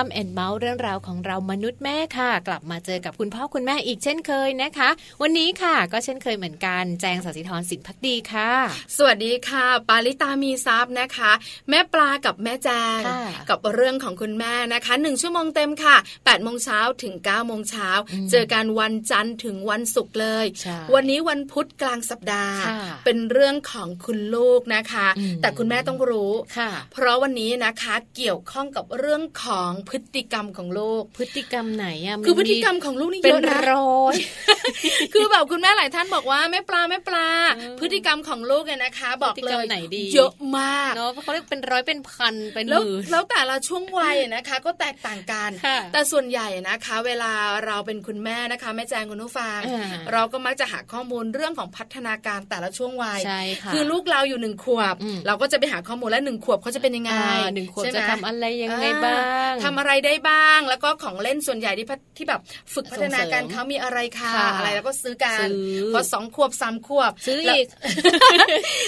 [0.00, 4.88] มัมแอนเมาส์เรื่องราวของเรามนุษย์แม่ค่ะ กลับมาเจอกับคุณพ่อคุณแม่อีกเช่นเคยนะคะ
[5.22, 8.50] วันนี้ค่ะก็เช่นเคยเหมือนกันแจงสัสิธรสินพักดีค่ะ
[8.96, 11.30] สวัสดีค่ะ ปาลิตามีซับนะคะ
[11.70, 12.68] แม่ปลากับแม่แจ
[12.98, 13.00] ง
[13.50, 17.88] กับเรื่องของคุณแม่นะคะหนึ่งชั่วโมงเต็มค่ะ8ปดโมงเช้าถึง9ก้าโมงเช้า
[18.30, 20.46] เจอกันวันจันทร์ถึงวันศุกร์เลย
[20.94, 22.58] วันนี้วันพุธกลางสัปดาห์
[23.04, 25.08] เป็นเรื่องของคุณลูกนะคะ
[25.40, 26.32] แต่คุณแม่ต้องรู้
[26.92, 34.16] เพราะวันนี้นะคะเกี่ยวข้องกับเรื่องของพฤติกรรมของลูก พฤติกรรมไหนอะคือพฤติกรรมของลูกนี่เยอะนะร้อย
[35.14, 37.26] คือแบบคุณแม่หลายท่านบอกว่าแม่ปลาแม่ปลา
[37.80, 45.50] พฤติกรรมของลูกเนี่ยนะคะ บอกเลยไหนดีเยอะมากเนาะเขาเรียกเป็นร้อยเป็นพันเป็นหมื่นแล้วแต่ละช่วงวัยนะคะ ก็แตกต่างกัน
[45.92, 47.32] แต่ส่วนใหญ่นะคะ เวลา
[47.66, 49.58] เราเป็นคุณแม่นะคะแม่แจงคุณผู้ฟัง
[50.12, 53.20] เราก็มักจะหาข้อมูลเรื่องของพัฒนาการแต่ละช่วงวัย
[53.72, 54.94] คือลูกเราอยู่หนึ่งขวบ
[55.26, 57.12] เราก็จะไปหาข้อมูลแล้วหนึ่งขวบเขาจะเป็นยังไง
[57.54, 59.22] หนึ่งขวบจะทำอะไรยังไงบ้าง
[59.64, 61.86] ทำอะไรได้บ้าง แล้วก็ของเล่นส่วนใหญ่ที่
[62.16, 62.40] ที่แบบ
[62.74, 65.46] ฝึกพัฒนาการเขามีอะไรค่ะอะไรแล้วก็ซื้อกัน
[65.94, 67.66] พอสองขวบสามขวบซื้ออีก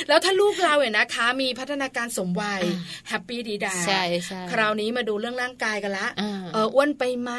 [0.08, 2.62] แล้วถ้าลูกเราเนี่ยนะคะ มีพัฒนาการสมวัย
[3.08, 6.06] แฮปปี้ดีดาใช่ใช่คราวนี้มาดูเรื่องร่างกายกันละ
[6.54, 7.30] เอออ้วนไปไหม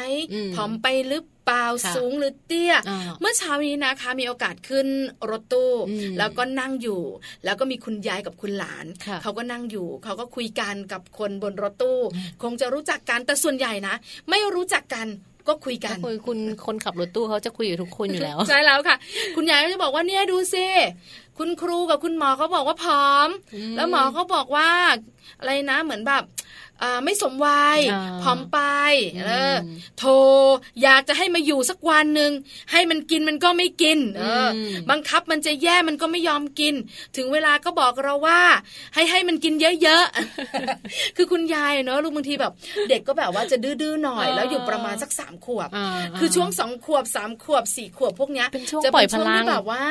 [0.54, 1.64] ผอมไปหรือเปล่า
[1.96, 2.74] สูงหรือเตี้ย
[3.20, 4.86] เมื่อเช้านี้นะคะมีโอกาสขึ้น
[5.30, 5.72] รถตู้
[6.18, 7.02] แล้วก็นั่งอยู่
[7.44, 8.86] แล้วก็มีคุณยายกับคุณหลาน
[9.22, 12.00] เขาก็นั่งอยู่ เขาก็คุยกันกับคนบนรถตู้
[12.42, 13.94] คงจะรู้จักกันแต่ส่วนใหญ่นะ
[14.30, 15.08] ไม่รู้จักกัน
[15.48, 18.96] ก็คุยกันคุยคุณคนขับรถตู้เขาจะคุยกับทุกคนอยู่แล้ว ใช่แล้วค่ะ
[19.36, 20.66] คุณยายก็จะบอกว่าเนี่ยดูซิ
[21.38, 23.28] คุณครูกับคุณหมอเขาบอกว่าพร้อม
[23.76, 24.70] แล้วหมอเขาบอกว่า
[25.38, 26.22] อะไรนะเหมือนแบบ
[27.04, 27.78] ไม่สมวัย
[28.22, 28.58] ผอมไป
[29.24, 29.56] เออ
[29.98, 30.10] โทร
[30.82, 32.32] อยากจะให้มาอยู่สักวันหนึ่ง
[32.72, 34.48] ให้มันกินมันก็ไม่กิน เออ
[34.90, 36.74] บังคับมันจะแย่มันก็ไม่ยอมกิน
[37.16, 38.40] ถึงเวลาก็บอกเราว่า
[38.94, 42.52] ให้ให้มันกินเยอะๆคือคุณยายเนาะลูกบางทีแบบ
[42.88, 45.68] เด็กก็แบบว่าจะดื้อๆหน่อย แล้วอยู่ประมาณสักสามขวบ
[46.18, 48.48] คือช่วงสองขวบสามขวบสี่ขวบพวกเนี้ย
[48.84, 49.84] จะปล่อยพลังแบบว่า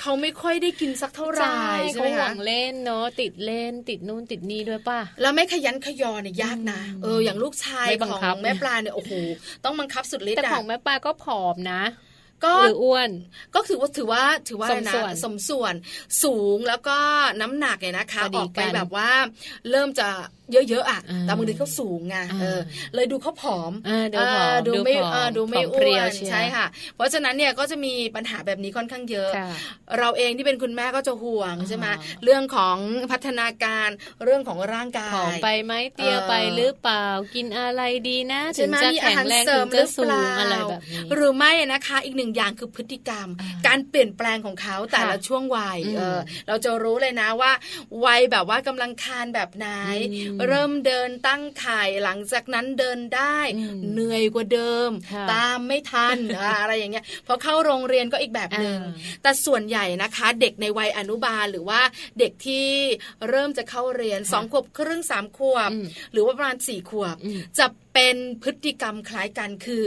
[0.00, 1.54] เขาไม่ค่อยได้กินสักเท่าไหร่
[1.92, 9.12] ใช่ไหมคะเล่นเนาะติดเล่นติดนู่นติดนี่ด้วยป่ะแล้วไม่ขยันขยอเนี่ยยากนะ เอออย่างลูกชายของแม่ปลาเนี่ยโอ้โห
[9.64, 11.82] ต้องบังคับสุดฤทธิ์แต่ของแม่ปลาก็ผอมนะ
[12.44, 13.10] ก็หรืออ้วน
[13.54, 14.94] ก็ถือว่าถือว่าถือว่าอะไรนะ
[15.24, 15.74] สมส่วน
[16.24, 16.98] สูงแล้วก็
[17.40, 19.10] น้ำหนักเนี่ยนะคะออกไปแบบว่า
[19.70, 20.08] เริ่มจะ
[20.52, 22.60] เยอะๆอะแต่บางทีเขาสูงไงเออ
[22.94, 23.72] เลยดูเขาผอม
[24.66, 24.94] ดูไม่
[25.36, 26.66] ดูไม่อ้วนใช่ค่ะ
[26.96, 29.30] เพราะฉะนั้นเนี่ยก็จะมีปัญหาแบบนี้ค่อนข้างเยอะ
[29.98, 31.86] เราเองที่เป็นคุณแม่ก็จะห่วงใช่ไหม
[32.24, 32.76] เรื่องของ
[33.10, 33.88] พัฒนาการ
[34.24, 43.28] เรื่องของร่างกายผอมไปไหมเตี้ยไปหรือเปล่ากินอะไรดีนะถึงจะแข็งแรงถึงจะสูงอะไรแบบนี้หรือไม่นะคะอีกหนึ่งอย่างคือพฤติกรรม
[43.66, 45.78] การเปลี่ยนแปลงของเขาแต่ละช่วงวัย
[46.48, 47.52] เราจะรู้เลยนะว่า
[48.04, 49.68] วัยแบบว่ากำลังคานแบบไหน
[50.48, 53.38] เริ่มเดินตั้งไข่หลังจากนั้นเดินได้
[53.92, 54.90] เหนื่อยกว่าเดิม
[55.32, 56.18] ตามไม่ทัน
[56.60, 58.78] อะไรอย่างเงี้ยพอเข้าโรงเรียนก็อีกแบบหนึ่ง
[59.22, 61.80] แต่ส่วนใหญ่นะคะ เด็กในวัยอนุบาลหรือว่า
[62.18, 62.68] เด็กที่
[63.28, 65.70] เริ่มจะเข้าเรียนสองขวบครึ่งสามขวบ
[66.12, 67.16] หรือว่าประมาณสี่ขวบ
[67.58, 69.84] จะเป็นพฤติกรรมคล้ายกันคือ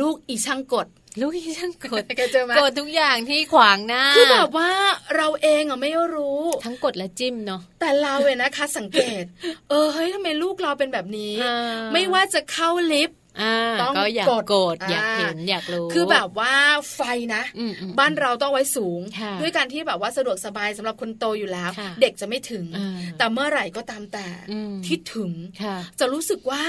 [0.00, 0.88] ลูกอีช่างกด
[1.20, 2.02] ลูกที่ช่างกด
[2.60, 4.70] กดทุกอย่างที่ขวางหน้าคือแบบว่า
[5.16, 9.24] เราเองอะไม่รู้ ทั้งกดและจิ้มเนาะแต่เราเว้ยนะคะ สังเกต
[9.70, 11.34] เออเฮ้ยทำไมลูกเราเป็นแบบนี้
[11.92, 13.18] ไม่ว่าจะเข้าลิฟต์
[13.82, 16.54] ต้องอยากกดอยากเห็นอยากรู้คือแบบว่า
[16.94, 17.00] ไฟ
[17.34, 17.42] นะ
[17.98, 19.00] บ้านเราต้องไว้สูง
[19.40, 21.70] ด้วยการที่แบบว่าสะดวกสบายสำหรับคนโตอยู่แล้ว
[22.00, 22.64] เด็กจะไม่ถึง
[23.18, 24.26] แต่เมื่อไหร่ก็ตามแต่
[24.86, 25.32] ที่ถึง
[26.00, 26.64] จะรู้สึกว่า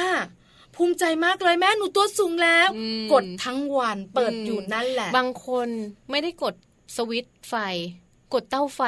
[0.77, 2.67] ภูมิใจมากเลยแม่หนูตัวสูงแล้ว
[3.13, 5.69] กดทั้งวันเปิดอยู่นั่นแหละ บางคน
[6.11, 6.53] ไม่ได้กด
[6.95, 7.55] สวิตไฟ
[8.33, 8.81] กดเต้าไฟ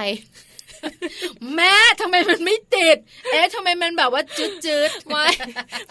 [1.56, 2.98] แม่ทำไมมันไม่ติด
[3.32, 5.26] เอ๊ะทำไมมันแบบว่าจืดจืดไม่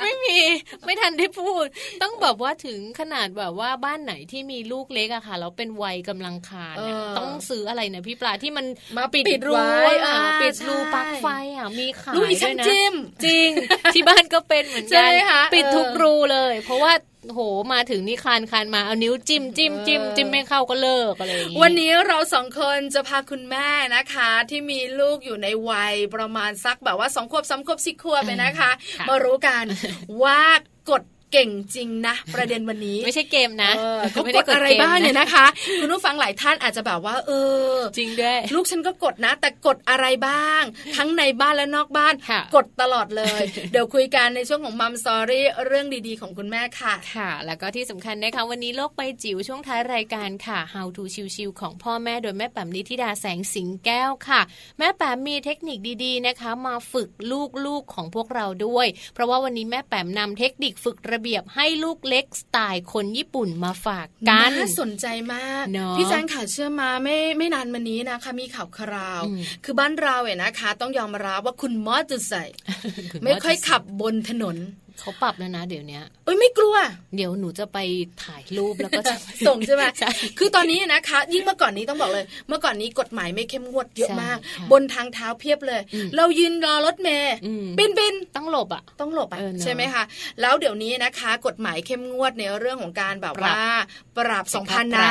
[0.00, 0.38] ไม่มี
[0.84, 1.64] ไม่ทันได้พูด
[2.02, 6.76] ต้องแบบว่าถึงขนาดแบบว่าบ้านไหนที่มีลูกเล็กอะค่ะแล้วเป็นวัยกำลังคาน
[7.18, 8.66] ต้องซื้ออะไรเนี่ยพี่ปลาที่มัน
[8.96, 9.54] มาปิดรู
[10.06, 11.26] อะปิดรูปลั๊กไฟ
[11.56, 12.70] อะมีขายด้วยนะจ
[13.28, 13.50] ริง
[13.94, 15.10] ที่บ้านก็เป็นเหมือนกัน
[15.54, 16.92] ปิดทุกรูเลย เพราะว่า
[17.34, 17.40] โห
[17.72, 28.70] มาถึงนี่คานคานมาเอานิ้วจิ้มจิ้มจิ้มจิ้มไม่เข้าก็เลิกอะไรอย่างนี้วันนี้เราสองคนจะพาคุณแม่นะคะ ที่มีลูกอยู่ในวัยประมาณสักแบบว่าสองขวบสามขวบสี่ขวบไปนะคะ
[29.08, 29.64] มารู้กัน
[30.22, 30.40] ว่า
[30.90, 31.02] กฎ
[31.32, 33.70] เก่งจริงนะ ประเด็นวันนี้ ไม่ใช่เกมนะ
[34.12, 35.46] เขากดอะไรบ้างเนี่ยนะคะ
[35.80, 37.30] คุณผู้ฟังหลายท่านอาจจะแบบว่า เอ
[37.74, 40.62] อ จริงด้วย ลูกฉันก็กดนะ แต่กดอะไรบ้าง
[40.96, 42.14] ทั้งในบ้านและนอกบ้าน
[42.56, 43.40] กดตลอดเลย
[43.72, 51.04] เดี๋ยวคุยกันในช่วงของมัมสอรี่เรื่องดีๆ ของคุณแม่ค่ะ ค่ะ แล้วก็ที่สำคัญนะคะวันนี้โลกใบจิ๋วช่วงท้ายรายการค่ะ How to
[51.34, 54.40] ชิวๆของพ่อแม่โดยแม่แป๋มนิธิดาแสงสิงแก้วค่ะ
[54.78, 57.08] แม่แป๋มมีเทคนิคดีๆนะคะ มาฝึก
[57.66, 65.64] ลูกๆของพวกเราด้วย เพราะว่าวันนี้แม่แป๋มนำเทคนิคฝึกระเบียบให้ลูกเล็กสไตล์คนญี่ปุ่นมาฝากกันน่าสนใจมาก
[65.96, 69.22] พี่แจ้งข่าวเชื่อมาไม่ไม่นานมานี้นะคะมีข่าวคราว
[69.64, 72.44] คือบ้านเราเนี่ยนะคะ ต้องยอมรับว่าคุณมอสจะใส่
[73.24, 74.56] ไม่ค่อยขับบนถนน
[75.00, 76.76] เขาปรับแล้วนะเดี๋ยวนี้เอ้ยไม่กลัว
[77.16, 77.78] เดี๋ยวหนูจะไป
[78.24, 79.14] ถ่ายรูปแล้วก็จะ
[79.46, 84.38] ส่งใช่ไหมใช่คือตอนนี้นะคะ ยิ่งเมื่อก่อนนี้ต้องบอกเลย เมื่อก่อนนี้กฎหมายไม่เข้มงวดเยอะมาก
[84.72, 85.80] บนทางเท้าเพียบเลย
[86.16, 87.34] เรายืนรอรถเมย์
[87.78, 90.02] บินบินต้องหลบอะ ต้องหลบอะใช่ไหมคะ
[90.40, 93.58] แล้วเดี๋ยวนี้นะคะ กฎหมายเข้มงวดในเรื่องของการแบบว่า
[94.16, 95.10] ปรับสองพันนะ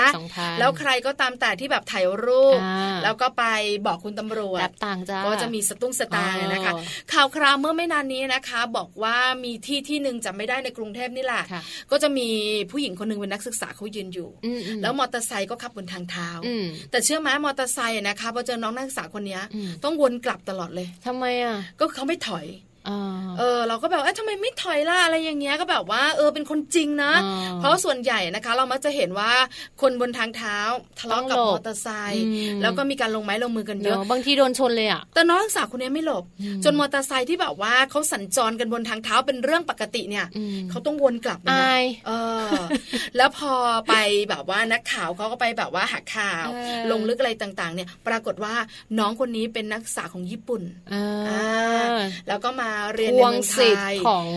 [0.59, 2.59] แล้วใครก็ตามแต่ที่แบบถ่ายรูป
[3.03, 3.43] แล้วก็ไป
[3.87, 6.73] บอกคุณตำรวจต่างก็จะมีสตุ้งสตางค์นะคะ
[7.13, 11.43] ข่าวคราวเมื่อไม่นานนี้นะคะ บอกว่ามีที่ที่หนึ่งจำไม่ได้ในกรุงเทพนี่แหละ
[11.91, 12.27] ก็จะมี
[12.71, 14.29] ผู้หญิงคนหนึ่งเป็นนักศึกษาเขายืนอยู่
[14.81, 16.29] แล้วมอเตอร์ไซค์ก็ขับบนทางเท้า
[16.91, 19.39] แต่เชื่อไหมมอเตอร์ไซค์นะคะพอเจอน้องนักศึกษาคนนี้
[19.83, 22.45] ต้องวนกลับตลอดเลยทำไมอะก็เขาไม่ถอย
[23.37, 27.11] เออ เราก็แบบเอ๊ะทำไมไม่ถอยล่ะอะไรอย่างเงี้ยก็แบบว่าเออเป็นคนจริงนะ
[27.59, 29.31] เพราะส่วนใหญ่นะคะ เรามักจะเห็นว่า
[29.81, 30.57] คนบนทางเท้า
[30.99, 32.25] ทะเลาะกับมอเตอร์ไซค์
[32.61, 36.23] แล้วก็มีการลงไม้ลงมือกันเยอะบางทีโดนชนเลยอะแต่น้องสาวคนนี้ไม่หลบ
[36.63, 40.25] จนมอเตอร์ไซค์ที่แบบว่าเขาสัญจรกันบนทางเท้าเป็นเรื่องปกติเนี่ย
[40.69, 41.57] เขาต้องวนกลับนะ
[42.07, 42.11] เอ
[42.51, 42.55] อ
[43.17, 43.53] แล้วพอ
[43.89, 43.93] ไป
[44.29, 46.47] แบบว่านักข่าวเขาก็ไปแบบว่าหักข่าว
[46.91, 48.53] ลงลึกอะไรต่าง ๆ เนี่ย ปรากฏว่า
[48.99, 50.61] น้องคนนี้เป็นนักศึกษาของญี่ปุ่น
[52.27, 53.57] แล้วก็มาเรียนในเมืองไท
[53.91, 54.27] ยของ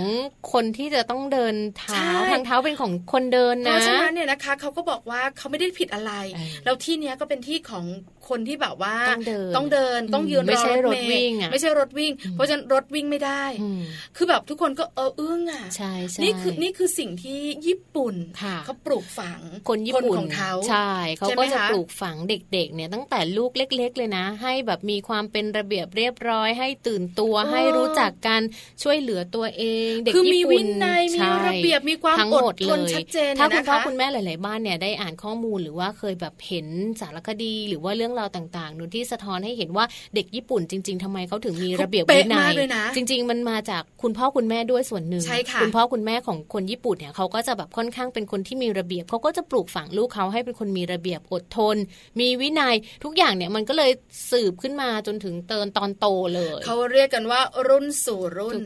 [0.52, 6.12] คนที่จะต้องเดินเท้าทางเท้าเป็นของคนเดินนะเพราะฉะนั้นเนี่ยนะคะเขาก็บอกว่าเขาไม่ได้ผิดอะไร
[6.64, 7.84] แล้วที่เนี้ยก็เป็นที่ของ
[8.28, 13.44] คนที่แบบว่าต้องเดินต้องเดินต้องยืนไม่ใช่รถวิ่งไม่ใช่รถวิ่ง เพราะฉะนั้นรถวิ่งไม่ได้
[14.16, 18.14] คือแบบทุกคนก็เอออึ้งอะใช่ใช่นี่คือนี่คือสิ่งที่ญี่ปุ่น
[18.64, 28.42] เขาปลูกฝังคนญี่ปุ่นของเขาใช่เขาก็จะปลูกฝังเด็กๆ เนี่ยตั้งแต่ลูกเล็ก ๆ เลยนะ ให้แบบมีความเป็นระเบียบเรียบร้อย ให้ตื่นตัวให้รู้จักการ
[28.82, 30.66] ช่วยเหลือตัวเอง เด็กญี่ปุ่น
[31.14, 36.66] มีระเบียบมีความอดทนชัดเจนถ้าคุณพ่อคุณแม่หลาย ๆ บ้านเนี่ยได้อ่านข้อมูลหรือว่าเคยแบบเห็น
[37.00, 39.84] สารคดี หรือว่าเรื่องราวต่างๆนูที่สะท้อนให้เห็นว่า
[40.14, 42.52] เด็กญี่ปุ่นจริง ๆทำไมเขาถึงมีระเบียบวินัย
[42.96, 45.24] จริง ๆ มันมาจากคุณพ่อคุณแม่ด้วยส่วนหนึ่ง
[45.62, 51.76] คุณพ่อคุณแม่ของคนญี่ปุ่นเนี่ยเขาก็จะแบบค่อนข้างเป็นคนที่มีระเบียบเขาก็จะปลูกฝังลูกเขาให้เป็นคนมีระเบียบอดทน
[52.20, 52.74] มีวินัย
[53.04, 53.90] ทุกอย่างเนี่ยมันก็เลย
[54.30, 58.56] สืบขึ้นมาจนถึงเตินตอนโตเลยเขาเรียกกันว่ารุ่นสู่รุ่น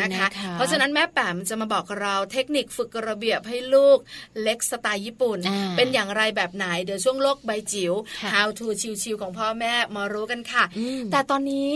[0.00, 3.98] นะคะ เพราะฉะนั้นแม่แปมจะมาบอกเราเทคนิคฝึกระเบียบให้ลูก
[4.42, 5.38] เล็กสไตล์ญี่ปุ่น
[5.76, 7.92] เป็นอย่างไรแบบไหนเดี๋ยวช่วงโลกใบจิ๋ว
[8.32, 8.66] How to
[9.02, 10.64] ชิวๆของพ่อแม่มารู้กันค่ะ
[11.12, 11.72] แต่ตอนนี้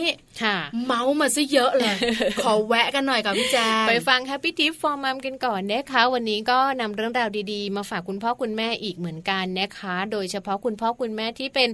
[0.87, 1.95] เมาส์มาซะเยอะเลย
[2.43, 3.57] ขอแวะกันหน่อยกับพี่แจ
[3.89, 11.69] ไปฟัง Happy Tip for Mom กันก่อนนะคะวันนี้ก็นำเรื่องราวดีๆ มาฝากคุณพ่อคุณแม่อีกเหมือนกันนะคะ โดยเฉพาะคุณพ่อคุณแม่ที่เป็น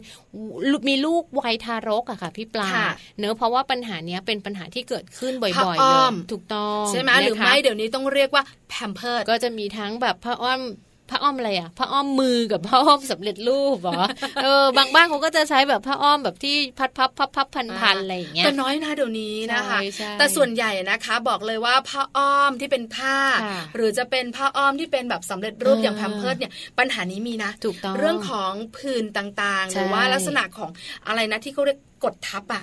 [0.89, 2.71] มีลูกวัยทารกอะค่ะพี่ปลา
[3.19, 10.61] เนอะเพราะว่าปัญหานี้เป็นปัญหาที่เกิดขึ้นบ่อยๆเลยถูกต้องใช่ไหมหรือไม่เดี๋ยวนี้ต้องเรียกว่าแพมเพิร์ดก็จะมีทั้งแบบพระอ้อม
[11.11, 14.05] ผ้าอ้อมอะไรอะผ้าอ้อมมือกับผ้าอ้อมสำเร็จรูปเหรอ
[14.43, 19.79] เออบางบ้านเขาก็จะใช้แบบผ้าอ้อมแบบที่พัดพับพับพับพันพันอะไรอย่างเงี้ยแต่น้อยนะเดี๋ยวนี้นะคะ
[20.19, 23.17] แต่ส่วนใหญ่นะคะบอกเลยว่าผ้าอ้อมที่เป็นผ้า
[23.77, 30.71] หรือจะเป็นผ้าอ้อมที่เป็นแบบสำเร็จรูปอย่างแพมเพิร์ดเนี่ยปัญหานี้มีนะถูกต้องเรื่องของผื่นต่างๆ หรือว่าลักษณะของ
[31.07, 32.63] อะไรนะที่เขาเรียก กดทับอะ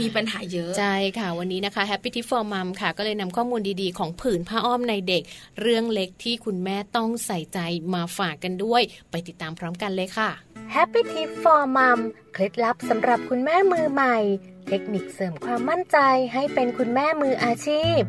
[0.00, 5.22] มีปัญหาเยอะใช่ค่ะ วันนี้นะคะ Happy Tip for Mom ค่ะ ก็เลยนำข้อมูลดีๆ ของผืนผ้าอ้อมในเด็ก
[5.60, 7.58] เรื่องเล็กที่คุณแม่ต้องใส่ใจ
[7.94, 10.30] มาฝากกันด้วย ไปติดตามพร้อมกันเลยค่ะ
[10.74, 11.98] Happy Tip for Mom
[12.32, 14.16] เคล็ดลับสำหรับคุณแม่มือใหม่
[14.68, 15.98] เทคนิคเสริมความมั่นใจ
[16.34, 18.00] ให้เป็นคุณแม่มืออาชีพ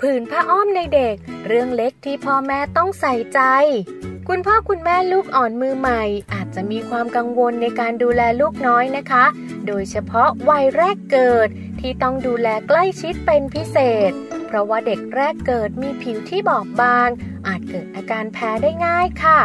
[0.00, 1.14] ผืนผ้าอ้อมในเด็ก
[1.46, 3.40] เรื่องเล็กที่พ่อแม่ต้องใส่ใจ
[4.28, 6.02] คุณพ่อคุณแม่ลูกอ่อนมือใหม่
[6.32, 9.24] อาจจะมีความกังวลในการดูแลลูกน้อยนะคะ
[9.66, 11.48] โดยเฉพาะวัยแรกเกิด
[11.80, 13.76] ที่ต้องดูแลใกล้ชิดเป็นพิเศ
[14.10, 14.12] ษ
[14.46, 17.08] เพราะว่าเด็กแรกเกิดมีผิวที่บอบบาง
[17.46, 19.40] อาจเกิดอาการแพ้ได้ง่ายค่ะ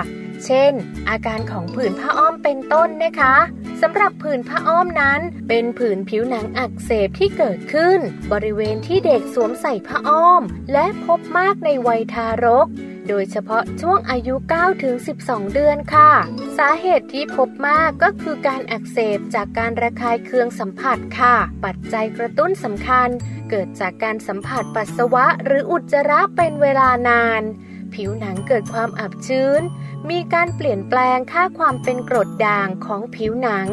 [0.46, 0.74] เช่น
[1.10, 3.36] อาการของผื่นผ้าอ้อมเป็นต้นนะคะ
[3.82, 5.20] สำหรับผื่นผ้าอ้อมนั้น
[5.50, 8.00] เป็นผื่นผิวหนังอักเสบที่เกิดขึ้น
[8.32, 12.68] บริเวณที่เด็กสวมใส่ผ้าอ้อม และพบมากในวัยทารก
[13.10, 14.96] โดยเฉพาะช่วงอายุ9ถึง
[15.26, 16.12] 12 เดือนค่ะ
[16.58, 21.36] สาเหตุที่พบมากก็คือการอักเสบจากการระคายเคืองสัมผัสค่ะ
[21.66, 23.10] ปัจจัยกระตุ้นสำคัญ
[23.50, 27.44] เกิดจากการสัมผัสปัสสาวะหรืออุจจาระเป็นเวลานาน
[27.96, 29.62] ผิวหนังเกิดความอับชื้น
[30.10, 33.68] มีการเปลี่ยนแปลงค่าความเป็นกรดด่างของผิวหนัง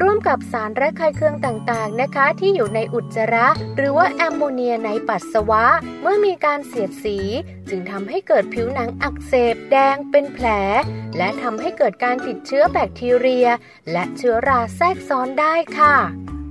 [0.00, 5.64] ร่วมกับสารระคายเคืองต่างๆนะคะ ที่อยู่ในอุจจาระ หรือว่าแอมโมเนียในปัสสาวะ
[6.00, 7.18] เมื่อมีการเสียดสี
[7.68, 10.46] จึงทำให้เกิดผิวหนังอักเสบแดงเป็นแผล
[11.16, 13.48] และทำให้เกิดการติดเชื้อแบคทีเรีย
[13.92, 15.96] และเชื้อราแทรกซ้อนได้ค่ะ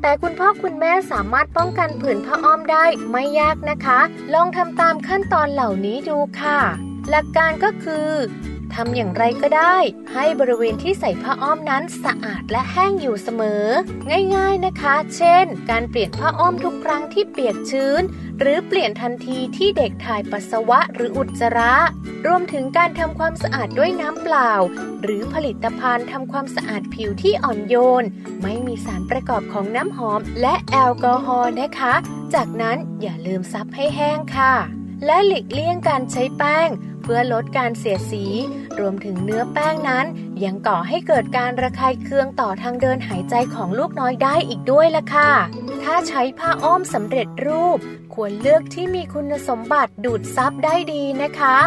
[0.02, 4.00] แต่คุณพ่อคุณแม่สามารถป้องกันผื่นผ้าอ้อมได้ไม่ยากนะคะ
[4.34, 6.60] ลองทำตามขั้นตอนเหล่านี้ดูค่ะ
[7.10, 8.12] หลักการก็คือ
[8.74, 9.78] ทำอย่างไรก็ได้
[10.14, 13.66] ให้บริเวณที่ใส่ผ้าอ้อมนั้นสะอาดและแห้งอยู่เสมอ
[14.36, 18.02] ง่ายๆนะคะ เช่น การเปลี่ยนผ้าอ้อมทุกครั้งที่เปียกชื้น
[18.40, 21.76] หรือเปลี่ยนทันทีที่เด็กถ่ายปัสสาวะหรืออุจจาระ
[22.26, 24.52] รวมถึงการทำความสะอาดด้วยน้ำเปล่า
[25.04, 28.06] หรือผลิตภัณฑ์ทำความสะอาดผิวที่อ่อนโยน
[28.42, 31.94] ไม่มีสารประกอบของน้ำหอมและแอลกอฮอล์นะคะ
[32.34, 36.70] จากนั้นอย่าลืมซับให้แห้งค่ะ และหลีกเลี่ยงการใช้แป้ง
[37.02, 38.26] เพื่อลดการเสียสี
[38.80, 40.06] รวมถึงเนื้อแป้งนั้น
[40.44, 45.32] ยังก่อให้เกิดการระคายเคืองต่อทางเดินหายใจของลูกน้อยได้อีกด้วยล่ะค่ะ
[45.84, 47.80] ถ้าใช้ผ้าอ้อมสำเร็จรูป
[48.14, 51.58] ควรเลือกที่มีคุณสมบัติดูดซับได้ดีนะคะ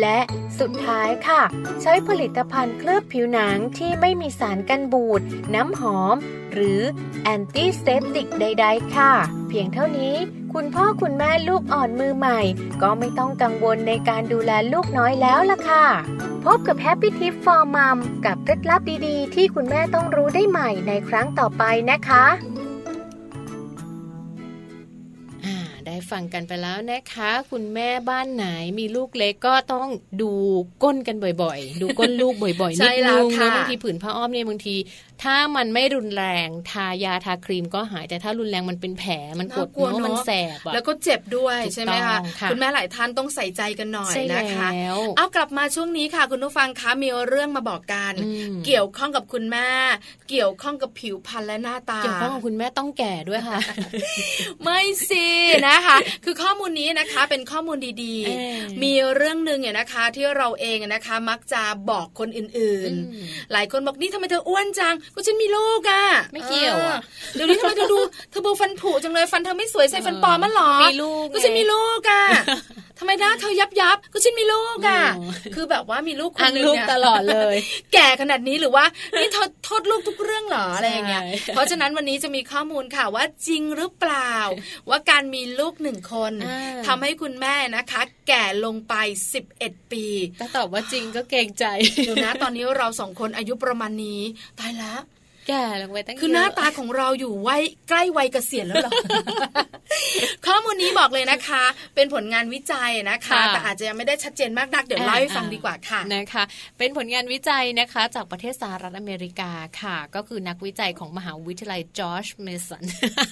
[0.00, 0.18] และ
[0.58, 1.42] สุดท้ายค่ะ
[1.82, 5.20] ใช้ผลิตภัณฑ์เคลือบผิวหนังที่ไม่มีสารกันบูด
[5.54, 6.16] น้ำหอม
[6.52, 6.80] หรือ
[7.22, 9.12] แอนตี้เซปติกใด ๆ ค่ะ
[9.48, 10.14] เพียงเท่านี้
[10.52, 12.40] คุณพ่อคุณแม่ลูกอ่อนมือใหม่
[12.82, 15.86] ก็ไม่ต้องกังวลในการดูแลลูกน้อยแล้วล่ะค่ะ
[16.44, 22.24] พบกับ Happy Tip for Mom กับเคล็ดลับดีๆ ที่คุณแม่ต้องรู้ได้ใหม่ในครั้งต่อไปนะคะ
[25.92, 28.46] ได้ฟังกันไปแล้วนะคะ คุณแม่บ้านไหน
[28.78, 29.88] มีลูกเล็กก็ต้อง
[30.22, 30.30] ดู
[30.82, 34.74] ก้นกันบ่อยๆ ดูก้นลูกบ่อยๆนิดนึงนะบางทีผื่นผ้าอ้อมเนี่ยบางที
[35.22, 42.18] ถ้ามันไม่รุนแรงทายาทาครีมก็หายแต่ถ้ารุนแรงมันเป็นแผลมันกดเนาะมันแสบแล้วก็เจ็บด้วยใช่ไหมคะ
[42.50, 44.68] คุณแม่หลายท่านต้องใส่ใจกันหน่อยนะคะ
[45.16, 48.14] เอากลับมาช่วงนี้ค่ะ คุณผู้ฟังคะมีเรื่องมาบอกกัน
[48.66, 49.68] เกี่ยวข้องกับคุณแม่
[50.30, 53.58] เกี่ยวข้องกับผิวพรรณและหน้าตาเกี่ยวข้องกับคุณแม่ต้องแก่ด้วยค่ะ
[54.62, 55.26] ไม่สิ
[55.68, 66.98] นะคะ คือข้อมูลนี้นะคะเป็นข้อมูลดีๆ มีเรื่องหนึ่งเนี่ยนะคะที่เราเองนะคะมักจะบอกคนอื่นๆ หลายคนบอกนี่ทำไมเธออ้วนจังก็ฉันมีลูกอะไม่เกี่ยวอะ
[67.34, 67.98] เดี๋ยวนี้ทำไมเธอดู
[68.30, 72.22] เธอโบฟันผุจังเลยฟันเธอไม่สวยใส่ฟันปลอมมันหรอมีลูกก็ฉันมีลูกอะ
[72.98, 75.02] ทำไมหน้าเธอยับยับก็ฉันมีลูกอะ
[75.54, 77.56] คือแบบว่ามีลูกคนนึงเนี่ยตลอดเลย
[77.92, 78.84] แก่ขนาดนี้หรือว่า
[79.20, 81.22] นี่เธอโทษลูกทุกเรื่องเหรออะไรอย่างเงี้ย
[81.54, 84.34] เพราะฉะนั้นวันนี้จะมีข้อมูลค่ะว่าจริงหรือเปล่า
[84.88, 86.32] ว่าการมีลูกหนึ่งคน
[86.86, 88.94] ทำให้คุณแม่นะคะแก่ลงไป
[89.44, 90.04] 11 ปี
[90.38, 91.64] ถ้าตอบว่าจริงก็เกรงใจ
[91.96, 94.20] เดี๋ยวนะตอนนี้เราสองคนอายุประมาณนี้
[94.60, 95.00] ตายแล้ว
[95.48, 98.90] แก่ลงไปตั้งคือหน้าตาของเราอยู่วัยใกล้วัยเกษียณแล้วหรอ
[100.46, 106.42] ข้อมูลนี้บอกเลยนะคะ เป็นผลงานวิจัยนะคะ แต่อาจจะยังไม่ได้ชัดเจนมากนักเดี๋ยวเล่าให้ฟังดีกว่าค่ะนะคะ
[106.78, 112.84] เป็นผลงานวิจัยนะคะ จากประเทศสหรัฐอเมริกาค่ะ ก็คือนักวิจัยของมหาวิทยาลัยจอร์จเมสัน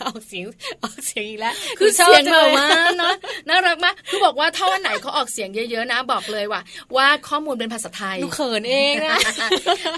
[0.05, 0.47] ออกเสียง
[0.83, 3.15] ออกเสียงอีกแล้วคือเสียงแบบว่าเนาะ
[3.49, 6.63] น่ารักมากคือบอกว่าถ้าวันไหนเขาออกเสียงเยอะๆนะบอกเลยว่า
[6.97, 9.17] ว่าข้อมูลเป็นภาษาไทยหนูเขินเองนะ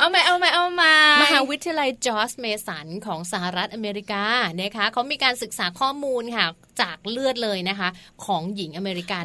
[0.01, 0.93] เอาไหมเอาไหมเอามา
[1.23, 4.25] มหาวิทยาลัยจอร์จเมสันของสหรัฐอเมริกา
[4.63, 6.47] นะคะเขามีการศึกษาข้อมูลค่ะ
[6.83, 7.89] จากเลือดเลยนะคะ
[8.25, 9.25] ของหญิงอเมริกัน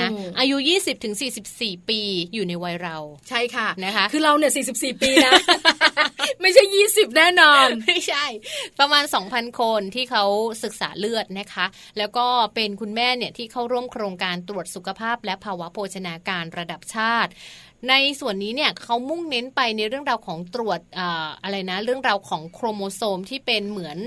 [0.00, 1.14] นะอายุ 20ถึง
[1.54, 2.00] 44 ปี
[2.34, 2.96] อยู่ในวัยเรา
[3.28, 5.32] ใช่ค่ะนะคะ คือเราเนี่ย44 ปีนะ
[6.40, 8.24] ไม่ใช่ 20 แน่นอน ไม่ใช่
[8.78, 10.24] ประมาณ 2,000 คนที่เขา
[10.64, 11.66] ศึกษาเลือดนะคะ
[11.98, 17.30] แล้วก็เป็นคุณแม่เนี่ยที่เข้าร่วมโครงการตรวจสุขภาพและภาวะโภชนาการระดับชาติ
[17.88, 21.00] ในส่วนนี้เนี่ยเขามุ่งเน้นไปในเรื่องราวของตรวจอ
[21.42, 23.98] อะไรนะ เรื่องราวของโครโมโซมที่เป็นเหมือน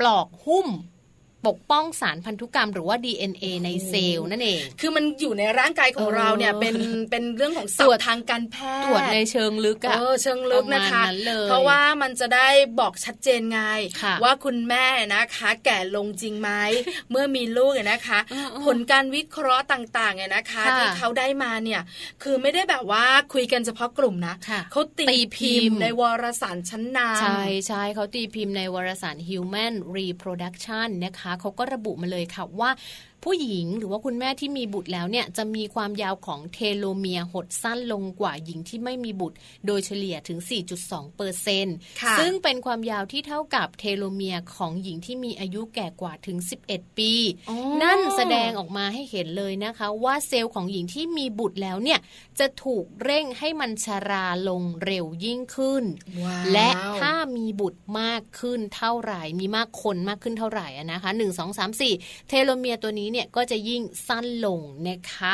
[0.00, 0.68] ปลอกหุ้ม
[1.46, 6.74] ปกป้องสารพันธุกรรมหรือว่า DNA ในเซลล์นั่นเอง คือมันอยู่ในร่างกายของเราเนี่ยเป็น
[7.10, 11.02] เป็นเรื่องของตรวจทางการแพทย์ตรวจในเชิงลึกอะเออเชิงลึกนะคะ
[11.44, 12.48] เพราะว่ามันจะได้
[12.80, 13.60] บอกชัดเจนไง
[14.22, 16.50] ว่าคุณแม่นะคะ แก่ลงจริงไหม
[17.10, 18.18] เมื่อมีลูกเนี่ยนะคะ
[18.64, 21.80] ผลการวิเคราะห์ต่างๆเนี่ยนะคะที่เขาได้มาเนี่ย
[22.22, 23.04] คือไม่ได้แบบว่า
[23.34, 24.34] คุยกันเฉพาะกลุ่มนะ
[24.72, 32.70] เขาตีพิมพ์ในวารสารชั้นนำใช่ใช่เขาตีพิมพ์ในวารสาร Human Reproduction นะคะเขาก็ระบุมาเลยค่ะว่า
[33.24, 40.38] ผู้หญิงหรือว่าคุณแม่ที่มีบุตรแล้วเนี่ยจะมีความยาวของ telomere หดสั้นลงกว่าหญิงที่ไม่มีบุตร โดยเฉลี่ยถึง
[40.78, 41.76] 4.2เปอร์เซ็นต์
[42.18, 47.12] ซึ่งเป็นความยาวที่เท่ากับ telomere ของหญิงที่มีอายุแก่กว่าถึง 11 ปี
[47.82, 51.98] นั่นแสดงออกมาให้เห็นเลยนะคะ ว่าเซลล์ของหญิงที่มีบุตรแล้วเนี่ย
[52.38, 55.84] จะถูกเร่งให้มันชราลงเร็วยิ่งขึ้น
[56.52, 56.68] และ
[57.00, 65.32] ถ้ามีบุตรมากขึ้นเท่าไหร่ มีมากคนมากขึ้นเท่าไหร่นะคะ 1 2 3 4 telomere ตัวนี้เนี่ยก็จะยิ่งสั้นลงนะคะ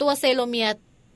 [0.00, 0.68] ตัว telomere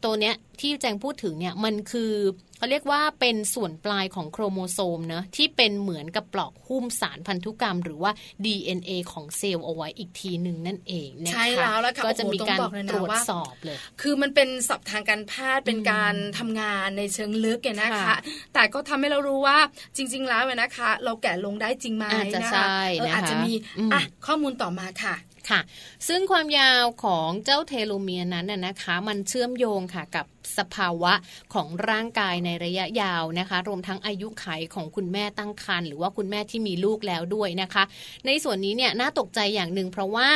[0.04, 2.12] ตัวเนี้ยที่แจงพูดถึงเนี่ยมันคือ
[2.58, 8.12] เขาเรียกว่าเป็นส่วนปลายของโครโมโซมเนะที่เป็นเหมือนกับปลอกหุ้มสารพันธุกรรม หรือว่า
[8.44, 12.58] DNA ของเซลล์เอาไว้อีกทีหนึ่งนั่นเองนะคะใช่แล้วแล้วก็จะมีการ
[12.90, 18.16] ตรวจสอบเลย คือมันเป็นศัพท์ทางการแพทย์เป็นการทำงานในเชิงลึกเนี่ยนะคะ
[18.54, 19.58] แต่ก็ทำให้เรารู้ว่า
[19.96, 22.64] จริง ๆ แล้วเนี่ยนะคะ เราแก่ลงได้จริงไหมนะคะ
[23.12, 23.52] อาจจะมี
[23.92, 25.16] อะข้อมูลต่อมาค่ะ
[25.50, 25.60] ค่ะ
[26.08, 30.26] ซึ่งความยาวของเจ้าเทโลเมียร์นั้นนะคะ มันเชื่อมโยงค่ะกับ
[30.58, 31.12] สภาวะ
[31.54, 37.82] ของร่างกายในระยะยาวนะคะ รวมทั้งอายุไขของคุณแม่ตั้งครรภ์หรือว่าคุณแม่ที่มีลูกแล้วด้วยนะคะ
[38.26, 40.28] ในส่วนนี้เนี่ยน่าตกใจอย่างหนึ่งเพราะว่า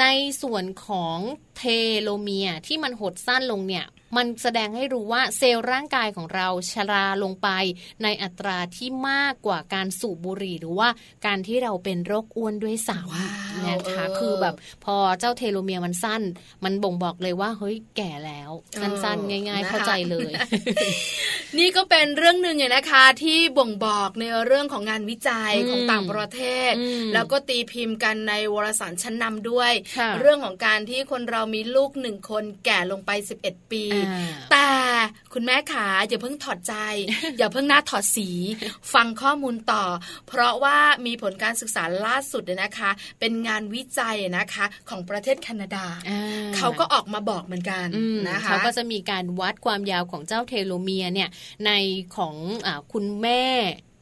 [0.00, 0.06] ใน
[0.42, 1.18] ส่วนของ
[1.56, 1.62] เท
[2.00, 3.86] โลเมียที่มันหดสั้นลงเนี่ย
[4.16, 7.48] มันแสดงให้รู้ว่าเซลล์ร่างกายของเราชราลงไป
[8.02, 10.88] ในอัตราที่มากกว่าการสูบบุหรี่หรือว่า
[11.26, 16.22] การที่เราเป็นโรคอ้วนด้วยซ้ำนะคะคือแบบพอเจ้าเทโลเมียร์มันสั้น
[16.64, 20.30] มันบ่งบอกเลยว่าเฮ้ยแก่แล้วสั้นๆง่าย ๆ เข้าใจเลย
[21.58, 26.40] นี่ก็เป็นเรื่องหนึ่งเนี่ยนะคะ ที่บ่งบอกในเรื่องของงานวิจัยของต่างประเท
[26.70, 26.72] ศ
[27.14, 29.72] แล้วก็ตีพิมพ์กันในวารสารชั้นนำด้วย
[30.20, 33.10] เรื่องของการที่คนเรามีลูกหนึ่งคนแก่ลงไป
[33.42, 33.84] 11 ปี
[34.50, 34.68] แต่
[35.32, 36.74] คุณแม่ขาอย่าเพิ่งถอดใจ
[37.38, 38.28] อย่าเพิ่งหน้าถอดสี
[38.94, 39.84] ฟังข้อมูลต่อ
[40.28, 45.84] เพราะว่ามีผลการศึกษาล่าสุดเนี่ยนะคะ เป็นงานวิจัยนะคะของประเทศแคนาดา
[46.56, 47.86] เขาก็ออกมาบอกเหมือนกัน
[48.30, 51.28] นะคะเขาก็จะมีการวัดความยาวของเจ้าเทโลเมียเนี่ย
[51.66, 51.70] ใน
[52.16, 52.34] ของ
[52.66, 53.44] อคุณแม่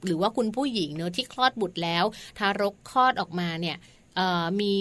[0.05, 2.05] หรือว่าคุณผู้หญิงเนอะที่คลอดบุตรแล้ว
[2.39, 3.77] ทารกคลอดออกมาเนี่ย
[4.61, 4.75] มี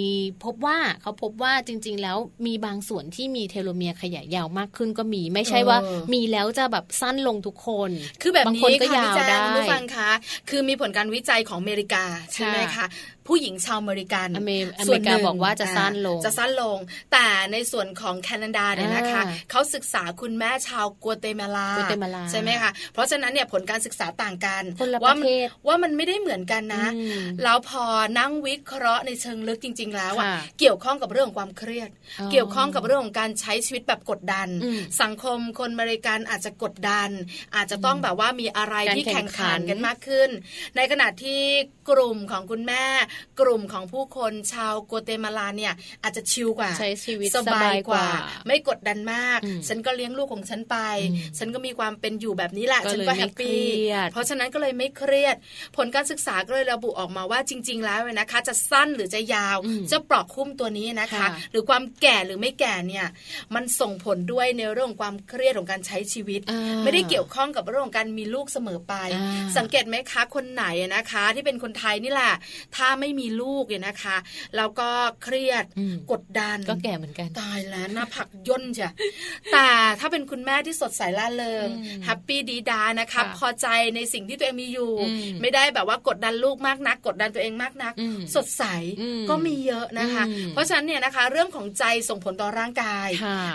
[0.44, 5.78] พบว่าเขาพบว่าจริง ๆ แล้วมีบางส่วนที่มีเทโลเมียร์ขยายยาวมากขึ้นก็มีไม่ใช่ว่า
[6.14, 7.90] มีแล้วจะแบบสั้นลงทุกคน
[8.22, 10.12] คือแบบนี้ก็ยาวได้คุณผู้ฟังคะ
[10.50, 12.86] คือมีผลการวิจัยของอเมริกาใช่ไหมคะ
[13.28, 14.28] ผู้หญิงชาวอเมริกัน
[14.88, 16.78] ส่วนหนึ่งบอกว่าจะสั้นลงจะสั้นลง
[17.12, 21.70] แต่ในส่วนของแคนาดาเนี่ยนะคะเขาศึกษาคุณแม่ชาวกัวเตมาลา
[22.32, 24.64] ใช่ไหมคะเพราะฉะนั้นเนี่ยผลการศึกษาต่างกัน
[25.04, 25.14] ว่า
[25.68, 26.88] ว่ามันไม่ได้เหมือนกันนะ
[27.44, 27.86] แล้วพอ
[28.20, 30.28] นั่งวิเคราะห์ในเชิงลึกจริง ๆ แล้วอะ
[30.60, 31.90] เกี่ยวข้องกับเรื่องของความเครียด
[32.32, 34.48] เกี่ยวข้องกับเรื่องของการใช้ชีวิตแบบกดดัน
[35.02, 37.10] สังคมคนอเมริกันอาจจะกดดัน
[37.56, 40.30] อาจจะต้องแบบว่ามีอะไรที่แข่งขันกันมากขึ้น
[40.76, 41.42] ในขณะที่
[41.90, 42.86] กลุ่มของคุณแม่
[43.40, 45.74] กลุ่มของผู้คนชาวโกเตมาลาเนี่ย
[46.04, 48.06] อาจจะชิลกว่าใช้ชีวิตสบายกว่า
[48.48, 50.78] ไม่กดดันมาก ฉันก็เลี้ยงลูกของฉันไป
[51.38, 53.60] ฉันก็มีความเป็นอยู่แบบนี้แหละฉันก็แฮปปี้
[54.12, 55.36] เพราะฉะนั้นก็เลยไม่เครียด
[55.78, 59.58] ผลการศึกษาก็เลยระบุออกมาว่าจริง ๆ แล้วนะคะ จะสั้นหรือจะยาว
[59.92, 63.06] จะปลอกคุ้มตัวนี้นะคะ หรือความแก่หรือไม่แก่เนี่ย
[63.56, 66.42] มันส่งผลด้วยในเรื่องความเครียดของการใช้ชีวิต
[66.84, 68.94] ไม่ได้เกี่ยวข้องกับเรื่องของการมีลูกเสมอไป
[69.58, 72.34] สังเกตไหมคะคนไหนนะคะ ที่เป็นคนไทยนี่แหละ
[72.76, 74.18] ถ้าไม่มีลูกเนี่ยนะคะ
[74.58, 74.90] แล้วก็
[75.24, 75.66] เครียด
[76.12, 78.90] กดดันก็แก่เหมือนกันตายแล้วหน้าผักย่นจ้ะ
[79.54, 79.68] แต่
[80.00, 81.68] ถ้าเป็นคุณแม่ที่สดใสร่าเริง
[82.06, 84.92] happy ดี๊ด๊านะคะพอใจในสิ่งที่ตัวเองมีอยู่
[85.42, 87.94] ไม่ได้แบบว่ากดดันลูกมากนัก กดดันตัวเองมากนัก
[88.36, 88.64] สดใส
[89.30, 93.08] ก็มีเยอะนะคะ เพราะฉะนั้นเนี่ยนะคะ เรื่องของใจส่งผลต่อร่างกาย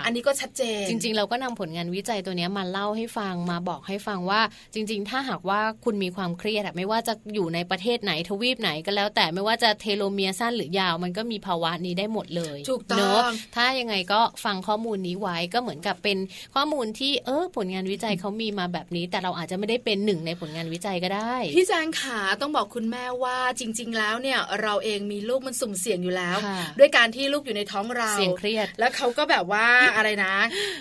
[0.05, 4.41] อันนี้ก็ชัดเจน จริง ๆ เราก็นำผลงานวิจัยตัวนี้มาเล่าให้ฟังมาบอกให้ฟังว่า
[4.73, 16.17] จริง ๆ ถ้าหากว่าคุณมีความเครียดไม่ว่าจะอยู่ในประเทศไหนทวีปไหนก็แล้วแต่ไม่ว่าจะ telomere สั้นหรือยาว มันก็มีภาวะนี้ได้หมดเลยถูกต้องถ้ายังไงก็ฟังข้อมูลนี้ไว้ก็เหมือนกับเป็น
[16.55, 26.37] ข้อมูลที่เออผลงานวิจัยเขามีมาแบบนี้ แต่เราอาจจะไม่ได้เป็นหนึ่งในผลงานวิจัยก็ได้ พี่แจงขาต้องบอกคุณแม่ว่าจริง ๆ แล้วเนี่ยเราเองมีลูกมันสุ่มเสี่ยงอยู่แล้ว
[26.79, 30.33] ด้วยการที่ลูกอยู่ในท้องเราเสี่ยงเครียด แล้วเขาก็แบบว่าอะไรนะ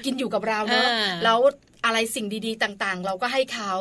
[0.04, 0.88] กินอยู่กับเราเนอะ
[1.24, 1.38] แล้ว
[1.84, 3.72] อะไรสิ่งดีๆต่างๆ เราก็ให้เขา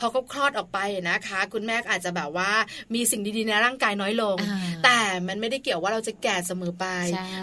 [0.00, 0.78] พอเขาคลอดออกไป
[1.10, 2.50] นะคะ คุณแม่อาจจะแบบว่า
[2.94, 4.36] มีสิ่งดีๆในร่างกายน้อยลง
[4.84, 6.86] แต่มันไม่ได้เกี่ยวว่าเราจะแก่เสมอไป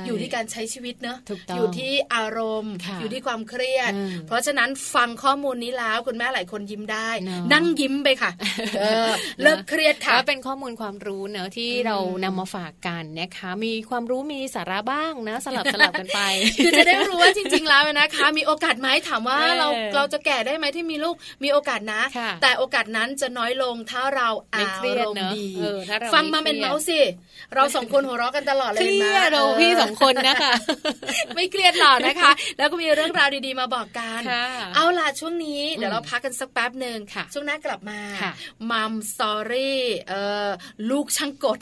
[0.05, 1.17] อยู่ที่การใช้ชีวิตเนอะ
[1.55, 3.91] อยู่ที่อารมณ์ อยู่ที่ความเครียด
[4.27, 7.09] เพราะฉะนั้นฟังข้อมูลนี้แล้วคุณแม่หลายคนยิ้มได้
[7.53, 8.31] นั่งยิ้มไปค่ะ
[9.41, 16.19] เลิกเครียดค่ะเป็นข้อมูลความรู้เนอะที่เรานำมาฝากกันนะคะ มีความรู้มีสาระบ้างนะสลับสลับกันไป
[16.63, 22.01] คือจะได้รู้ว่าจริง ๆแล้วนะคะ มีโอกาสไหมถามว่าเราเราจะแก่ได้ไหมที่มีลูกมีโอกาสนะ
[22.41, 24.65] แต่โอกาสนั้นจะน้อยลงถ้าเราอา
[24.99, 25.47] รมณ์ดี
[26.13, 26.99] ฟังมาเป็นเมาส์สิ
[27.55, 30.53] เราสองคนหัวเราะกันตลอดเลยนะเราพี่สองคนนะคะ
[31.35, 34.21] ไม่เครียดหรอกนะคะ แล้วก็มีเรื่องราวดีๆมาบอกกัน
[34.75, 36.97] เอาล่ะช่วงนี้เดี๋ยวเราพักกันสักแป๊บหนึ่ง
[37.33, 37.99] ช่วงหน้ากลับมา
[38.71, 40.49] มัมสอรี่เอ่อ
[40.89, 41.59] ลูกช่างกด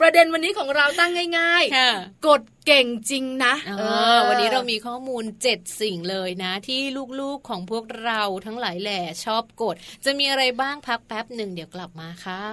[0.00, 3.72] ประเด็นวันนี้ของเราตั้งง่าย ๆ กด เก่งจริงนะเอ
[4.16, 6.80] อวันนี้เรามีข้อมูลเจ็ดสิ่งเลยนะ ที่
[7.20, 9.74] ลูกๆของพวกเราทั้งหลายแหล่ชอบกด
[10.04, 12.44] จะมีอะไรบ้างพักแป๊บหนึ่งเดี๋ยวกลับมาค่ะ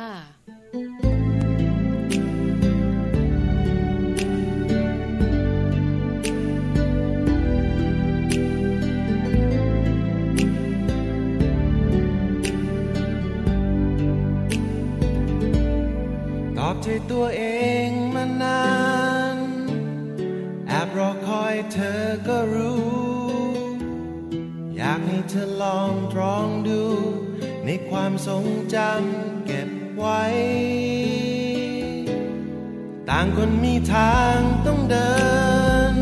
[16.57, 17.43] ตอบใจตัวเอ
[17.87, 18.72] งมานานแอ
[20.87, 22.83] บรอคอยเธอก็รู้
[24.75, 26.83] อยากให้เธอลองตรองดู
[27.65, 30.23] ในความทรงจำเก็บไว้
[33.09, 35.13] ต่างคนมีทางต้องเดิ
[35.93, 35.95] น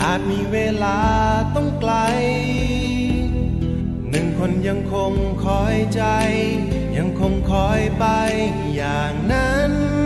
[0.00, 1.00] อาจมีเวลา
[1.54, 1.94] ต้องไกล
[4.10, 5.12] หนึ่งคนยังคง
[5.44, 6.02] คอยใจ
[6.96, 8.04] ยังคงคอยไป
[8.74, 9.99] อย่างนั้น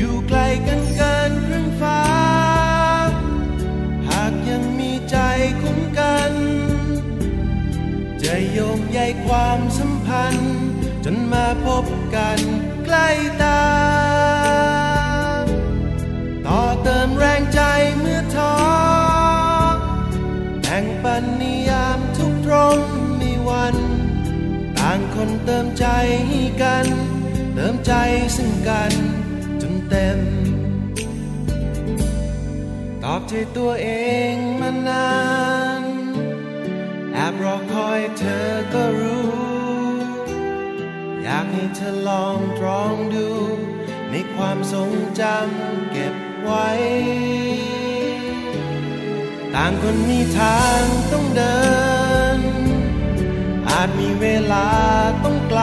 [0.00, 2.02] อยู่ไกลกันกินครึ่งฟ้า
[4.08, 5.16] หากยังมีใจ
[5.60, 6.32] คุ้มกัน
[8.22, 10.58] จะโยงใยความสัมพันธ์
[11.04, 11.84] จนมาพบ
[12.14, 12.38] กัน
[12.84, 13.08] ใกล้
[13.42, 13.62] ตา
[16.46, 17.60] ต่อเติมแรงใจ
[17.98, 18.54] เมื่อท้อ
[20.66, 22.78] แห่งปันนิยามทุกตรง
[23.20, 23.76] มีวัน
[24.78, 25.86] ต่างคนเติมใจ
[26.28, 26.86] ให้กัน
[27.54, 27.92] เติมใจ
[28.36, 28.92] ซึ่งกัน
[29.90, 30.20] เต็ม
[33.02, 33.88] ตอบใจตัวเอ
[34.32, 35.10] งมานา
[35.80, 35.82] น
[37.12, 39.28] แอบรอคอยเธอก็รู้
[41.22, 43.28] อยากให้เธอลองตรองดู
[44.10, 46.68] ในความทรงจำเก็บไว้
[49.54, 51.58] ต่างคนมีทางต้องเดิ
[52.38, 52.40] น
[53.68, 54.68] อาจมีเวลา
[55.24, 55.62] ต้องไกล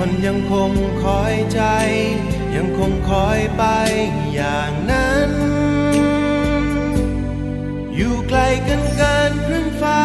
[0.00, 0.72] คนยังคง
[1.04, 1.62] คอยใจ
[2.54, 3.64] ยังคงคอยไป
[4.34, 5.30] อย่างนั้น
[7.94, 10.02] อยู่ไกลกันเกินครึ่งฟ้า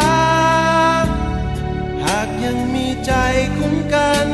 [2.06, 3.14] หากยังมีใจ
[3.58, 4.28] คุ้มกัน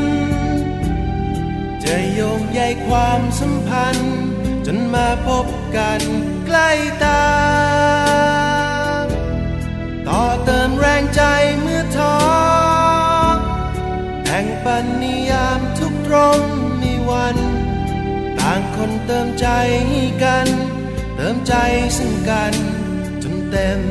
[1.83, 4.19] จะโยงใยความสัมพันธ์
[4.65, 5.45] จนมาพบ
[5.77, 6.01] กัน
[6.45, 6.69] ใกล้
[7.03, 7.23] ตา
[10.07, 11.21] ต่อเติมแรงใจ
[11.59, 12.48] เมื่อท้อ
[14.41, 16.39] บ่งปันนิยามทุกตรง
[16.81, 17.37] มีวัน
[18.39, 19.47] ต่างคนเติมใจ
[20.23, 20.47] กัน
[21.15, 21.53] เติมใจ
[21.97, 22.53] ซึ่งกัน
[23.23, 23.81] จนเต็ม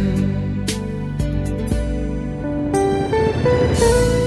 [3.76, 4.17] อยู่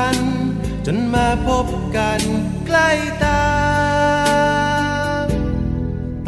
[0.00, 0.18] พัน
[0.86, 2.20] จนมาพบกัน
[2.66, 2.90] ใกล้
[3.24, 3.44] ตา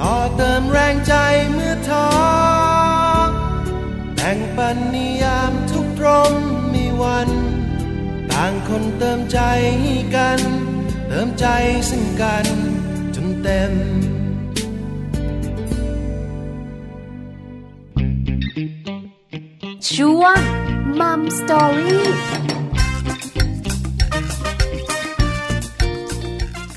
[0.00, 1.14] ต่อเติมแรงใจ
[1.52, 2.08] เมื่อท้อ
[4.14, 6.32] แบ่งปันนิยามทุกตรง
[6.74, 7.30] มีวัน
[8.30, 9.38] ต่างคนเติมใจ
[10.16, 10.40] กัน
[11.08, 11.46] เติมใจ
[11.90, 12.46] ซึ่งกัน
[13.14, 13.72] จนเต็ม
[19.92, 20.40] ช่วง
[21.00, 22.31] มัมสตอรี่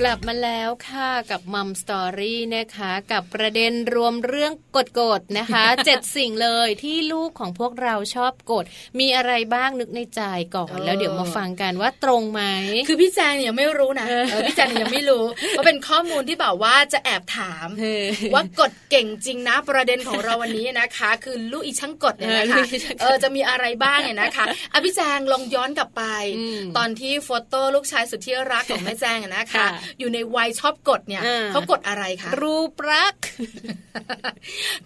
[0.06, 8.66] กลับ มาแล้วค่ะกับมัมสตอรี่นะคะ กับประเด็นรวมเรื่องกดกดๆนะคะเจ็ดสิ่งเลยที่ลูกของพวกเราชอบกด
[9.00, 10.22] มีอะไรบ้างนึกในใจ
[10.56, 12.42] ก่อนเออแล้วเดี๋ยวมาฟังกันว่าตรงไหม
[12.88, 15.24] คือพี่แจงเนี่ยไม่รู้นะเออพี่แจงเนี่ยยังไม่รู้
[15.58, 26.04] ว่าเป็นข้อมูลที่แบบว่าจะแอบถามเออว่ากดเก่งจริงนะ ประเด็นของเราวันนี้นะคะ คือลูกอีช่างกดเนี่ยนะเออคะลูกอีช่างกดเออจะมีอะไรบ้างเนี่ยนะคะอะพี่แจงลองย้อนกลับไป
[26.38, 29.68] อืมตอนที่โฟโต้ลูกชายสุดที่รักของแม่แจงอะนะคะค่ะ
[30.00, 33.16] อยู่ในวัยชอบกดเนี่ยอ่าเขากดอะไรคะรูปรัก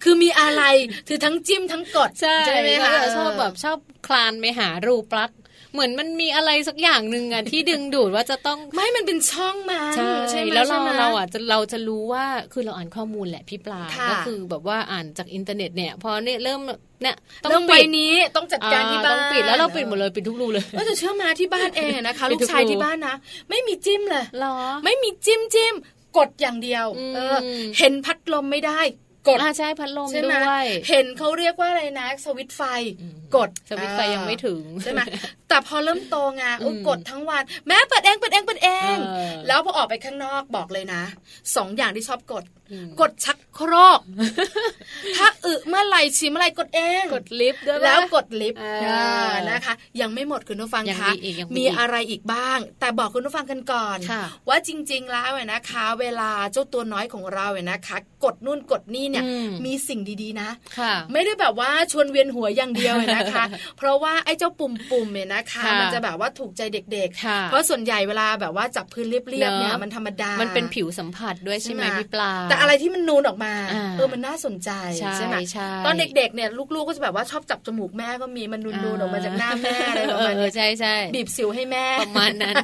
[0.02, 0.62] คือมีอะไร
[1.08, 5.38] คือทั้งจิ้มทั้งกดใช่ไหมคะเขาจะชอบแบบชอบคลานไปหารูปลักษณ์
[5.72, 16.60] เหมือนมันมีอะไรสักอย่างหนึ่งอะที่ดึงดูดว่าจะต้องไม่มันเป็นช่องมันใช่ใช่ไหมแล้วเราใช่ไหมเราอะจะเราจะรู้ว่าคือเราอ่านข้อมูลแหละพี่ปลาค่ะก็คือแบบว่าอ่านจากอินเทอร์เน็ตเนี่ยพอเนี่ยเริ่ม
[17.02, 23.14] เนี่ยต้เริ่อมงวัปิยดนี้ต้องจัดการที่บ้านต้องปิดแล้วเราปิดหมดเลยปิดทุกรูเลยก็จะเชื่อมาที่บ้านเองนะคะปิลูดกทุกชายรูที่บ้านนะ
[23.50, 25.74] ไม่มีจิ้มเลยหรอ ไม่มีจิ้มจิ้ม
[26.18, 27.36] กดอย่างเดียวอืมเออ
[27.78, 28.80] เห็นพัดลมไม่ได้
[29.28, 32.62] กดอ่าใช่พัดลมใช่ไหมด้วย เห็นเขาเรียกว่าอะไรนะ สวิตช์ไฟ
[33.02, 35.00] อืม กดสวิตช์ไฟยังไม่ถึงใช่ไหม
[35.48, 41.02] แต่พอเริ่มโตไงโอ้อืมกดทั้งวัน แม่เปิดเองเปิดเองเปิดเองเออแล้วพอออกไปข้างนอกบอกเลยนะ
[41.56, 44.00] สองอย่างที่ชอบกดอืมกดชักโครก
[45.16, 63.46] ถ้าอึเมื่อไหร่ฉี่เมื่อไหร่กดเองกดลิฟต์ด้วยปะแล้วกดลิฟต์อ่าอ่านะคะ ยังไม่หมดคุณผู้ฟังยังคะมีอีกยังมีมีอีกอะไรอีกบ้าง แต่บอกคุณผู้ฟังกันก่อนค่ะว่าจริง ๆ แล้วเนี่ยนะคะ เวลาเจ้าตัวน้อยของเราเนี่ยนะคะ กดนู่นกดนี่เนี่ยอืมมีสิ่งดีๆนะค่ะไม่ได้แบบว่าชวนเวียนหัวอย่างเดียวเนี่ยนะคะ
[63.78, 74.70] เพราะว่าไอ้เจ้าปุ่มปุ่มๆเนี่ยนะคะค่ะมันจะแบบว่าถูกใจเด็กค่ะๆเพราะส่วนใหญ่เวลาแบบว่าจับพื้นเรียบๆเนี่ยเนอะมันธรรมดา มันเป็นผิวสัมผัสด้วยใช่ไหมใช่ไหมพี่ปลา แต่อะไรที่มันนูนออกมาอ่าเออมันน่าสนใจ
[75.16, 82.56] ใช่ไหมใช่ตอนเด็กๆเนี่ยลูกๆก็จะแบบว่าชอบจับจมูกแม่ก็มีมันนูนๆออกมาจากหน้าแม่อะไรประมาณเอเนี้อยใช่ใช่บีบสิวให้แม่ประมาณนั้น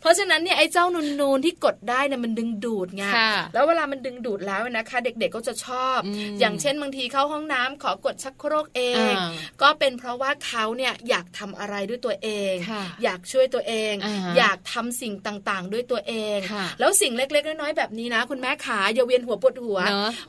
[0.00, 0.84] เพราะฉะนั้นเนี่ยไอ้เจ้า
[1.20, 8.82] นูนๆที่กดได้เนี่ยมันดึงดูดไงค่ะแล้วเวลามันดึงดูดแล้วนะคะ เด็กๆก็จะชอบอืมอย่างเช่นบางทีเข้าห้องน้ำขอกดชักโครกเอ
[9.12, 9.30] งอ่า
[9.62, 19.80] ก็เป็นเพราะว่าเขาเนี่ยอยากทำอะไรด้วยตัวเองค่ะอยากช่วยตัวเองอ่าฮะอยากทำสิ่งต่างๆ ด้วยตัวเองค่ะแล้วสิ่งเล็กๆน้อยๆแบบนี้นะ คุณแม่ขาอย่าเวียนหัวหัวปวดหัว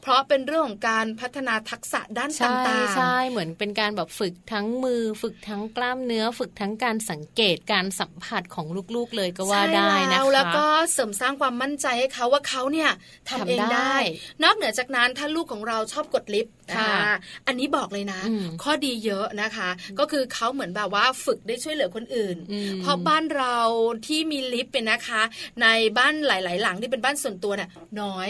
[0.01, 12.89] เพราะเป็นเรื่องของการพัฒนาทักษะด้านต่างๆใช่เหมือนเป็นการแบบฝึกทั้งมือ ฝึกทั้งกล้ามเนื้อ ฝึกทั้งการสังเกตการสัมผัสของลูกๆเลยก็ว่าได้นะคะแล้วก็เสริมสร้างความมั่นใจให้เขาว่าเขาเนี่ย
[13.29, 13.95] ทำเองได้
[14.43, 17.13] นอกเหนือจากนั้นถ้าลูกของเราชอบกดลิฟต์นะคะ
[17.47, 18.21] อันนี้บอกเลยนะ
[18.63, 22.37] ข้อดีเยอะนะคะ ก็คือเขาเหมือนแบบว่าฝึกได้ช่วยเหลือคนอื่น
[22.81, 23.57] เพราะบ้านเรา
[24.07, 25.21] ที่มีลิฟต์เป็นนะคะ
[25.61, 27.69] ในบ้านหลาย ๆ หลังที่เป็นบ้านส่วนตัวเนี่ย
[28.01, 28.29] น้อย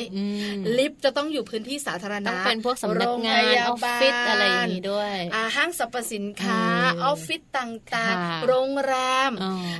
[0.77, 5.15] ลิฟต์จะต้องอยู่พื้นที่สาธารณะต้องเป็นพวกสำนักงานออฟฟิศอะไรอย่างนี้ด้วย
[5.55, 6.61] ห้างสรรพสินค้า
[7.03, 8.93] ออฟฟิศต่างๆ โรงแร
[9.29, 9.31] ม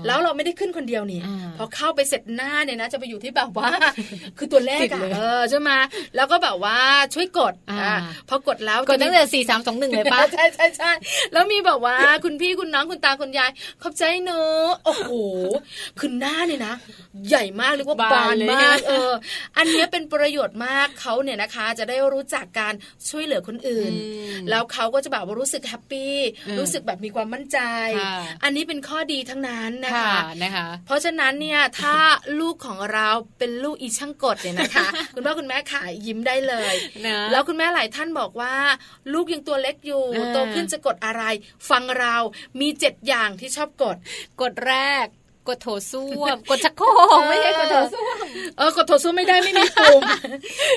[0.06, 1.22] แล้วเราไม่ได้ขึ้นคนเดียวนี่
[1.58, 3.70] พอเข้าไปเสร็จหน้าเนี่ยนะ จะไปอยู่ที่แบบว่า
[4.38, 5.72] คือตัวแรกอะเออใช่ไหม
[6.16, 6.78] แล้วก็แบบว่า
[7.14, 7.74] ช่วยกดอ
[8.30, 10.92] พอกดแล้วกดตั้งแต่สี่สามสองหนึ่งเลยป้าใช่ใช่ใช่
[11.34, 15.12] แล้วมีแบบว่าคุณพี่คุณน้องคุณตาคุณยายขอบใจเนอะโอ้โห
[16.00, 16.76] คือหน้าเนี่ยนะ
[17.30, 19.12] ใหญ่มากเรียกว่าบานมากเออ
[19.58, 22.74] อันนี้เป็นประโยชน์มากเขาเนี่ยนะคะ จะได้รู้จักการ
[23.10, 23.92] ช่วยเหลือคนอื่น
[24.50, 26.16] แล้วเขาก็จะแบบว่ารู้สึกแฮปปี้
[26.60, 27.60] รู้สึกแบบมีความมั่นใจ
[28.44, 31.96] อันนี้เป็นข้อดีทั้งนั้นนะคะนะคะ เพราะฉะนั้นเนี่ยถ้า
[32.40, 33.08] ลูกของเรา
[33.40, 36.74] เป็นลูกอีช่างกดเนี่ยนะคะ คุณพ่อคุณแม่ขายยิ้มได้เลย
[37.32, 38.54] แล้วคุณแม่หลายท่านบอกว่า
[39.14, 41.21] ลูกยังตัวเล็กอยู่โตขึ้นจะกดอะไร
[41.70, 42.16] ฟังเรา
[42.60, 43.96] มีเจ็ดอย่างที่ชอบกด
[44.42, 45.08] กดแรก
[45.50, 48.26] กดโถส้วม กดชักโครกไม่ใช่กดโถส้วม
[48.58, 50.02] เออกดโถส้วมไม่ได้ไม่มีปุ่ม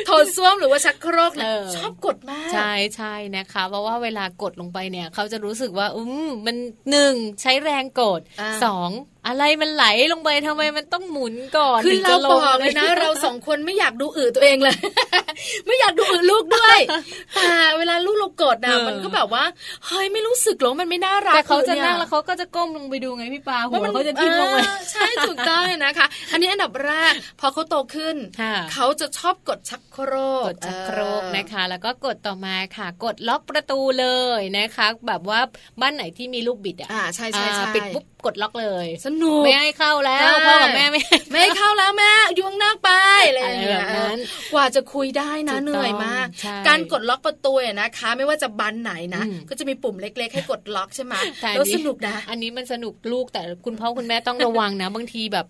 [0.06, 6.56] โถส้วมหรือว่าชักโครกเนี่ยชอบกดมากใช่ใช่นะคะ เพราะว่าเวลากดลงไปเนี่ย เขาจะรู้สึกว่า อืมมัน
[6.90, 8.20] หนึ่งใช้แรงกด
[8.64, 8.90] สอง
[9.26, 14.76] อะไรมันไหลลงไปทำไมมันต้องหมุนก่อนคือเราบอกเลยนะ เราสองคนไม่อยากดูอือตัวเองเลย
[15.66, 16.78] ไม่อยากดูอือลูกด้วย
[17.36, 19.44] แต่เวลาลูกเรากดนะมันก็แบบว่า
[19.86, 24.58] เฮ้ยไม่รู้สึกหรอมันไม่น่ารักแต่เขาจะนั่งแล้วเขาก็จะก้มลงไปดูไงพี่ปาหัวเขาจะทิ่มลงไป
[24.92, 28.16] ใช่ถูกต้องนะคะ อันนี้อันดับแรกพอเขาโตขึ้น
[28.72, 34.06] เขาจะชอบกดชักโครกกดชักโครกนะคะ แล้วก็กดต่อมาค่ะ กดล็อกประตูเล
[34.38, 35.40] ยนะคะ แบบว่า
[35.80, 41.00] บ้านไหนที่มีลูกบิดอะใช่ใช่ใช่ปิดปุ๊บกดล็อกเลยสนุกไม่ให้เข้าแล้วพ่อกับแม่ไม่
[41.30, 42.90] ไม่ให้เข้าแล้วแม่ยุ่งนักไป
[43.28, 43.86] อะไรอย่างเงี้ย
[44.52, 46.26] กว่าจะคุยได้นะเหนื่อยมาก
[46.68, 51.14] การกดล็อกประตูนะคะ ไม่ว่าจะบันไหนนะ ก็จะมีปุ่มเล็ก ๆ ให้กดล็อกใช่ไหม
[51.54, 55.46] แล้วสนุกนะ อันนี้มันสนุกลูกแต่คุณพ่อคุณแม่ต้องระวังนะ บางทีแบบ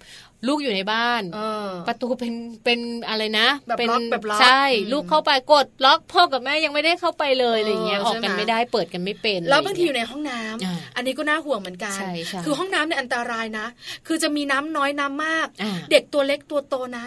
[0.49, 1.23] ลูกอยู่ในบ้าน
[1.89, 2.33] ประตูเป็น
[2.65, 11.99] เป็นอะไรนะเป็นแบบล็อกใช่ ลูกเข้าไปกดล็อกพ่อกับแม่ยังไม่ได้เข้าไปเลยอะไรเงี้ยออกกันไม่ได้เปิดกันไม่เป็น แล้วบางทีอยู่ในห้องน้ำอันนี้ก็น่าห่วงเหมือนกัน
[12.45, 13.67] คือห้องน้ำเนี่ยอันตรายนะ
[14.07, 15.49] คือจะมีน้ำน้อยน้ำมาก
[15.91, 17.05] เด็กตัวเล็กตัวโตนะ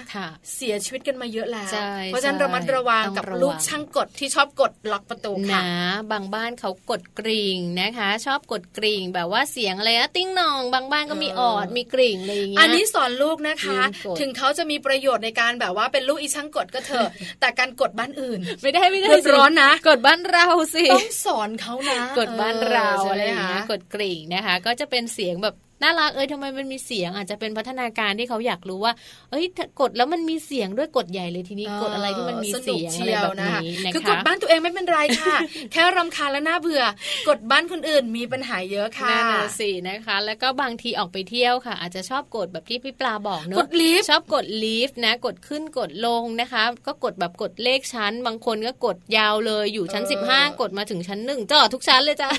[0.56, 1.70] เสียชีวิตกันมาเยอะแล้ว
[2.08, 5.70] เพราะฉะนั้นระมัดระวังกับลูกช่างกดที่ชอบกดล็อกประตูค่ะนะ
[6.12, 13.80] บางบ้านเขากดกริ่งนะคะ ชอบกดกริ่งแบบว่าเสียงอะไรนะติ้งนอง บางบ้านก็มีออดมีกริ่งอะไรอย่างเงี้ยอันนี้สอนลูกนะคะ
[14.20, 17.10] ถึงเขาจะมีประโยชน์ในการแบบว่าเป็นลูกอีช่างกดก็เถอะ
[17.40, 28.94] แต่การกดบ้านอื่น ไม่ได้ไม่ได้ร้อนนะกดบ้านเราสิต้องสอนเขานะ กดบ้านเราอะไรอย่างเงี้ยกดกริ่งนะคะ ก็จะเป็นเสียงแบบ น่ารักเอ้ยทำไมมันมีเสียงอาจจะเป็นพัฒนาการที่เขาอยากรู้ว่า
[29.32, 29.46] เอ้ย
[29.82, 35.38] กดแล้วมันมีเสียงด้วยกดใหญ่เลยทีนี้กดอะไรที่มันมีเสียงอะไรแบบนี้นะคะคือกดบ้านตัวเองไม่เป็นไรค่ะ
[35.72, 36.84] แค่รำคาญและน่าเบื่อ
[37.30, 52.30] กดบ้านคนอื่นมีปัญหาเยอะค่ะนั่นสินะคะ แล้วก็บางทีออกไปเที่ยวค่ะ อาจจะชอบกดแบบที่พี่ปลาบอกเนอะกดลิฟชอบกดลิฟต์นะ กดขึ้นกดลงนะคะ ก็กดแบบกดเลขชั้น บางคนก็กดยาวเลยอยู่ชั้นสิบห้ากดมาถึงชั้นหนึ่งจอดทุกชั้นเลยจ้ะ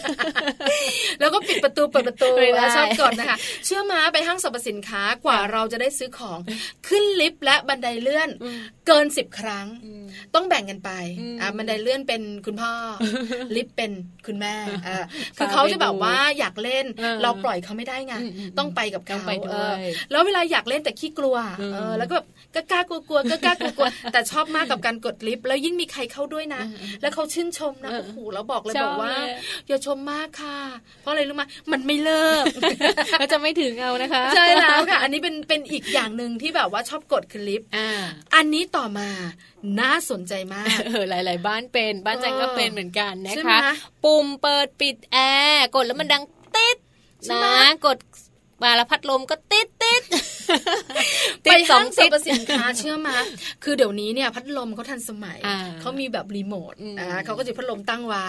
[1.21, 2.31] แล้วก็ปิดประตูเปิดประตู
[2.77, 3.37] ชอบกดนะคะ
[3.67, 6.39] เชื่อมาไปห้างสรรพสินค้ากว่าเราจะได้ซื้อของ
[6.89, 8.29] ขึ้นลิฟต์และบันไดเลื่อน
[8.87, 9.67] เกินสิบครั้ง
[10.35, 10.91] ต้องแบ่งกันไป
[11.41, 12.73] อ่าบันไดเลื่อนเป็นคุณพ่อ
[13.57, 13.93] ลิฟต์เป็น
[14.27, 14.55] คุณแม่
[14.87, 14.97] อ่า
[15.37, 16.87] คือเขาจะแบบว่าอยากเล่น
[17.23, 18.15] เราปล่อยเขาไม่ได้ไง
[18.59, 19.19] ต้องไปกับเขา
[20.11, 21.37] แล้วเวลาอยากเล่นแต่ขี้กลัว
[21.75, 26.63] เออแล้วก็แบบก็กล้ากลัวกลัวก็กล้ากลัวกลัวแต่ชอบมากกับการกดลิฟต์แล้วยิ่งมีใครเข้าด้วยนะ
[27.01, 29.13] แล้วเขาชื่นชมนะโอ้โหแล้วบอกเลยบอกว่า
[29.69, 30.59] อย่าชมมากค่ะ
[31.01, 32.45] เพราะอะไรรู้ไหมมันไม่เลิก
[33.19, 37.89] ก็จะไม่ถึงเอานะคะ ใช่แล้วค่ะ อันนี้เป็นเป็นอีกอย่างหนึ่งที่แบบว่าชอบกดคลิปอ่า
[38.35, 39.09] อันนี้ต่อมา
[39.81, 43.59] น่าสนใจมากเออหลาย ๆ บ้านเป็นบ้านจังก็เป็นเหมือนกันนะคะ
[44.05, 45.17] ปุ่มเปิดปิดแอ
[45.51, 46.25] ร์กดแล้วมันดัง
[46.57, 46.77] ติด
[47.31, 47.99] นะกด
[48.65, 50.03] มาแล้วพัดลมก็ติดติด
[51.43, 53.17] ไปห้างสรรพสินค้าเชื่อมา
[53.65, 55.39] คือเดี๋ยวนี้เนี่ยพัดลมเขาทันสมัย
[55.81, 58.29] เขามีแบบรีโมทอ่าเขาก็จะพัดลมตั้งไว้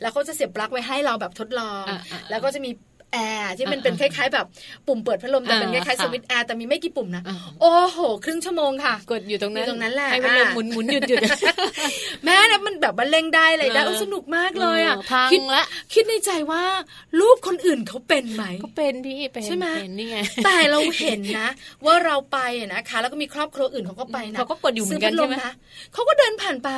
[0.00, 1.84] แล้วเขาจะเสียบปลั๊กไว้ให้เราแบบทดลอง
[2.30, 2.70] แล้วก็จะมี
[3.12, 4.46] แอร์ที่มันเป็นคล้ายๆ แบบ
[4.86, 7.22] ปุ่มเปิดพัดลมแต่เป็นคล้ายๆสวิตช์แอร์แต่มีไม่กี่ปุ่มนะ
[7.60, 11.20] โอ้โห ครึ่งชั่วโมงค่ะ กดอยู่ตรงนั้นตรงนั้นแหละให้พัดลมหมุนหมุนหยุดหยุด
[12.24, 14.96] แม่เนี่ยมันแบบมันเล่งได้เลยได้สนุกมากเลยอะ
[15.32, 16.62] คิดละคิดในใจว่า
[17.20, 19.66] ลูกคนอื่นเขาเป็นไหมเขาเป็นพี่เป็นใช่ไหม
[19.98, 21.48] นี่ไงแต่เราเห็นนะ
[21.84, 22.38] ว่าเราไป
[22.74, 25.36] นะคะแล้วก็มีครอบครัวอื่นเขาก็ไปนะเขาก็กดอยู่เหมือนกันใช่ไหม
[25.94, 26.68] เขาก็เดินผ่านไป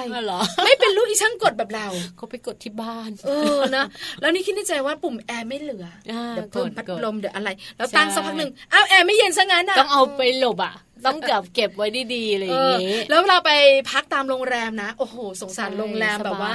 [0.65, 3.85] ไม่เป็นลูกอีช่างกดแบบเราเขาไปกดที่บ้าน เออนะ
[4.21, 5.87] แล้วนี่คิดในใจว่าปุ่มแอร์ไม่เหลือ
[6.33, 10.73] เดี๋ยวเพิ่มพัดลมเดี๋ยวอะไร แล้วตั้งสักพักหนึ่งอ้าวแอร์ไม่เย็นซะงั้นอะต้องเอาไปหลบอะ
[11.07, 13.53] ต้องเก็บเก็บไว้ดีๆอะไรอย่างงี้แล้วเราไป
[13.91, 16.53] พักตามโรงแรมนะ โอ้โห สงสารโรงแรมแบบว่า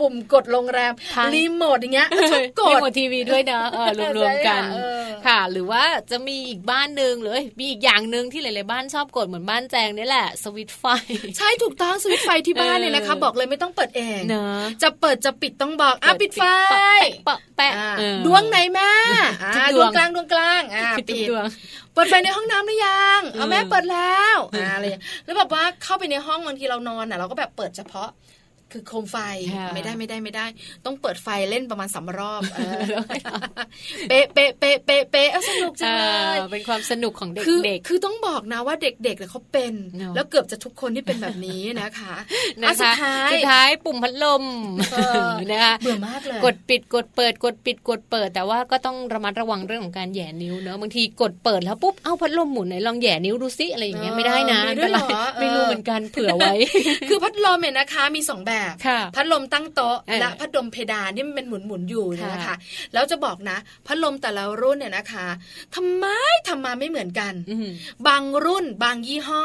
[0.00, 0.92] ปุ่มกดโรงแรม
[1.34, 3.60] รีโมทอย่างเงี้ยชอบกดรีโมททีวีด้วยนะ
[4.18, 4.62] รวมๆกัน
[5.26, 10.84] ค่ะ หรือว่าจะมีอีกบ้านหนึ่งหรือมีอีกอย่างหนึ่งที่หลายๆบ้านชอบกดเหมือนบ้านแจงนี่แหละ สวิตช์ไฟ
[11.36, 14.20] ใช่ถูกต้องสวิตไฟที่บ้านเนี่ยนะคะ บอกเลยไม่ต้องเปิดเอง
[14.82, 16.44] จะเปิดจะปิดต้องบอกอะปิดไฟ
[17.56, 17.72] แปะ
[18.26, 18.90] ดวงไหนแม่
[19.74, 21.06] ดวงกลางดวงกลางอะปิด
[21.96, 24.86] เปิดไฟในห้องน้ำหรือยังเอาแม่เปิดแล้วอะไร
[25.24, 28.08] แล้วแบบว่าเข้าไปในห้องบางทีเรานอนอะเราก็แบบเปิดเฉพาะ
[28.76, 29.16] คือโคมไฟ
[29.74, 30.46] ไม่ได้ไม่ได้ไม่ได้
[30.84, 32.42] ต้องเปิดไฟเล่นประมาณสามรอบ
[34.08, 36.04] เป๊ะเป๊ะเป๊ะเป๊ะเป๊ะสนุกจังเล
[36.36, 39.74] ยเป็นความสนุกของเด็กๆคือต้องบอกนะว่าเด็กๆเขาเป็น
[40.14, 42.14] แล้วเกือบจะทุกคนที่เป็นแบบนี้นะคะ
[42.62, 44.44] นะคะสุดท้ายสุดท้ายปุ่มพัดลม
[45.50, 56.54] นะคะเบื่อมากเลยกดปิดกดเปิดกดปิดกดเปิด แต่ว่าก็ต้องระมัดระวังเรื่องของการแย่นิ้วเนอะบางทีกดเปิดแล้วปุ๊บเอ้าพัดลมหมุนไหนลองแย่นิ้วดูซิอะไรอย่างเงี้ยไม่ได้นะไม่รู้เหมือนกันเผื่อไว้
[57.08, 58.65] คือพัดลมเนี่ยนะคะมีสองแบบ
[59.14, 62.56] พัดลมตั้งโต๊ะและพัดลมเพดานที่มันเป็นหมุนหมุนอยู่นะคะ
[62.94, 65.26] แล้วจะบอกนะ พัดลมแต่ละรุ่นเนี่ยนะคะ
[65.74, 66.06] ทำไม
[66.48, 67.32] ทำมาไม่เหมือนกัน
[68.08, 69.44] บางรุ่นบางยี่ห้อ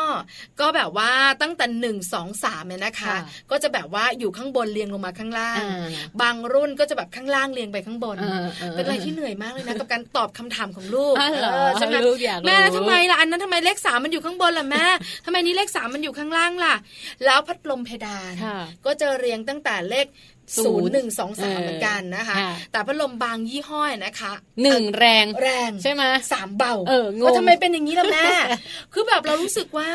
[0.59, 1.11] ก็แบบว่า
[1.41, 3.15] ตั้งแต่หนึ่งสองสามเนี่ยนะคะ
[3.51, 5.61] ก็จะแบบว่าอยู่ข้างบนเรียงลงมาข้างล่าง
[6.22, 8.17] บางรุ่นก็จะแบบข้างล่างเรียงไปข้างบน
[8.72, 11.15] เป็นอะไรที่เหนื่อยมากเลยนะกับการตอบคำถามของลูก
[11.78, 11.95] ใช่ไหม
[12.45, 14.86] แม่ทำไมล่ะอันนั้นทำไมเลขสามมันอยู่ข้างบนล่ะแม่
[15.26, 16.76] ทำไมนี้เลขสามมันอยู่ข้างล่างล่ะ
[17.26, 18.34] แล้วพัดลมเพดาน
[18.86, 20.07] ก็จะเรียงตั้งแต่เลข
[20.65, 22.35] ศูนย์หนึ่งสองสามเหมือนกันนะคะ
[22.71, 24.33] แต่พัดลมบางยี่ห้อนะคะ
[24.63, 28.27] หนึ่งแรงแรงใช่ไหมสามเบาเอองงทำไมเป็นอย่างนี้ล่ะแม่
[28.93, 29.89] คือแบบเรารู้สึกว่า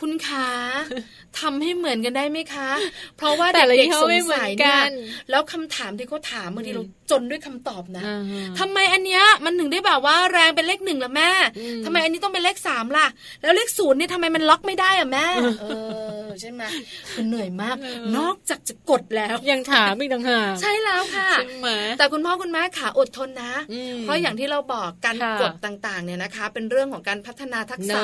[0.00, 0.48] คุณขา
[1.40, 2.70] ทำให้เหมือนกันได้ไหมคะ
[3.16, 4.82] เพราะว่าเด็กๆสงสัยเนี่ย
[5.30, 8.04] แล้วคำถามที่เขาถามบางทีเราจนด้วยคำตอบนะ
[8.58, 11.30] ทำไมอันเนี้ยมันถึงได้แบบว่าแรงเป็นเลขหนึ่งล่ะแม่
[11.84, 13.06] ทำไมอันนี้ต้องเป็นเลขสามล่ะ
[13.42, 15.26] แล้วเลขศูนย์เนี่ยทำไมมันล็อกไม่ได้อะแม่
[15.60, 15.66] เอ
[16.24, 16.62] อใช่ไหม
[17.16, 17.76] มันเหนื่อยมาก
[18.16, 21.68] นอกจากจะกดแล้วยังถามอีกต่างหากใช่แล้วค่ะใช่ไหม
[21.98, 23.52] แต่คุณพ่อคุณแม่ขาอดทนนะ
[24.02, 28.00] เพราะอย่างที่เราบอกการกดต่างๆเนี่ยนะคะ เป็นเรื่องของการพัฒนาทักษะ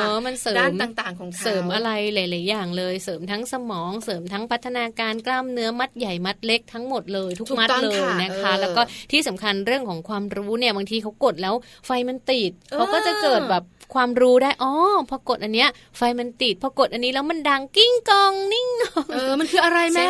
[0.58, 11.54] ด้านต่างๆ ของเขาเสริมอะไรหลาย ๆ อย่างเลยเสริมทั้งสมอง เสริมทั้งพัฒนาการกล้ามเนื้อมัดใหญ่มัดเล็กทั้งหมดเลย ทุกมัดเลยนะคะ แล้วก็ที่สำคัญเรื่องของความรู้เนี่ยบางทีเขากดแล้ว
[11.86, 13.64] ไฟมันติดเขาก็จะเกิดแบบ
[13.94, 14.72] ความรู้ได้อ๋อ
[15.10, 18.68] พอกดอันเนี้ย ไฟมันติดพอกดอันนี้แล้วมันดังกิ้งกองนิ่ง
[19.12, 20.06] เออมันคืออะไรแม่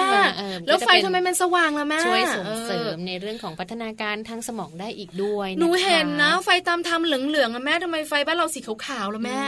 [0.67, 9.41] แล้วไฟทำไมมันสว่างล่ะแม่ช่วยส่งเสริมในเรื่องของพัฒนาการทางสมองได้อีกด้วยหนูเห็นนะไฟตามทำเหลืองๆอะแม่ทำไมไฟบ้านเราสีขาวๆล่ะแม่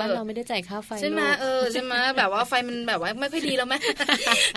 [0.00, 3.78] บ้านเราไม่ได้จ่ายค่าไฟใช่ไหมเออใช่ไหมแบบว่าไฟมันแบบว่าไม่ค่อยดีแล้วแม่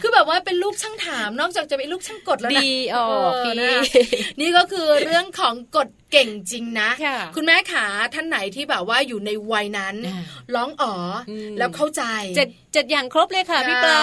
[0.02, 3.54] คือแบบว่าเป็นลูกช่างถาม นอกจากจะเป็นลูกช่างกดแล้วนะดีออกพี่
[4.40, 6.90] นี่ก็คือเรื่องของกฎ เก่งจริงนะ
[7.36, 9.96] คุณแม่ขาท่านไหนที่แบบว่าอยู่ในวัยนั้น
[10.56, 10.94] ร้องอ๋อ
[11.58, 12.04] แล้วเข้าใจ
[12.38, 14.00] เจ็ดเจ็ดอย่างครบเลยค่ะพี่ปลา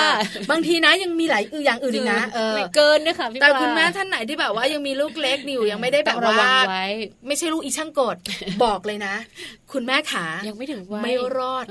[0.51, 6.51] บางทีนะยังมีหลายอืออย่างอื่นนะเออเกินนะคะพี่ปลาแต่คุณแม่ท่านไหนที่แบบว่ายังมีลูกเล็กอยู่ยังไม่ได้แบบว่า
[7.27, 8.17] ไม่ใช่ลูกอีช่างกด
[8.65, 9.15] บอกเลยนะ
[9.73, 11.65] คุณแม่ขายังไม่ถึงวัยไม่รอด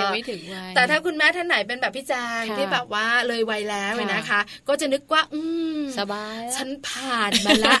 [0.00, 5.40] ยังไม่ถึงวัยแต่ถ้าคุณแม่ท่านไหนเป็นแบบพี่จางที่แบบว่าเลยวัยแล้วนะคะ ก็จะนึกว่า อื
[5.78, 7.78] มสบายฉันผ่านมาละ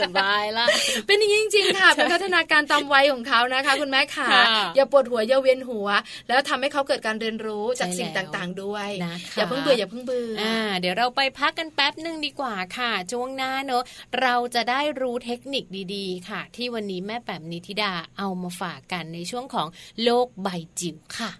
[0.00, 0.66] สบายละ
[1.06, 4.28] เป็นอย่างนี้จริงๆค่ะเป็นพัฒนาการตามวัยของเขานะคะ คุณแม่ขา
[4.76, 5.88] อย่าปวดหัวอย่าเวียนหัว
[6.28, 8.88] แล้วทำให้เขาเกิดการเรียนรู้จากสิ่งต่างๆด้วย
[9.36, 13.82] อย่าเพิ่งเบื่ออย่าเพิ่งเบื่ออ่าเดี๋ยวเราไปพักกันแป๊บหนึ่งดีกว่าค่ะช่วงหน้าเนอะ
[14.20, 15.64] เราจะได้รู้เทคนิค
[15.94, 19.68] ดีๆ ค่ะ ที่วันนี้แม่แป๋มนิธิดาเอามาฝากกันในช่วงของ
[20.02, 20.48] โลกใบ
[20.80, 21.30] จิ๋วค่ะ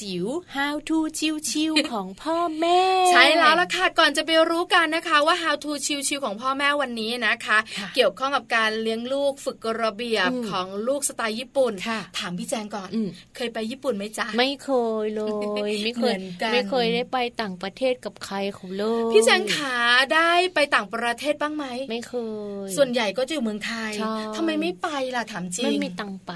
[0.00, 0.26] จิ๋ว
[0.74, 0.98] How to
[1.50, 5.70] ชิวๆของพ่อแม่ ใช่แล้วล่ะค่ะก่อนจะไปรู้กันนะคะว่า how to
[6.08, 14.70] ชิวๆของพ่อแม่วันนี้นะคะค่ะเกี่ยวข้องกับการเลี้ยงลูกฝึกระเบียบอืมของลูกสไตล์ญี่ปุ่นค่ะถามพี่แจงก่อนอืมเคยไปญี่ปุ่นไหมจ๊ะ ไม่เค
[15.02, 19.76] ยเลย ไม่เคเหมืยอนกันไม่เคยได้ไปต่างประเทศกับใครเขาเลยพี่แจงขา
[20.14, 22.14] ได้ไปต่างประเทศบ้างไหม ไม่เค
[22.66, 26.32] ย ส่วนใหญ่ก็จะอยู่เมืองไทยใช่ทำไมไม่ไปล่ะถามจริง ไม่มีตังค์ไป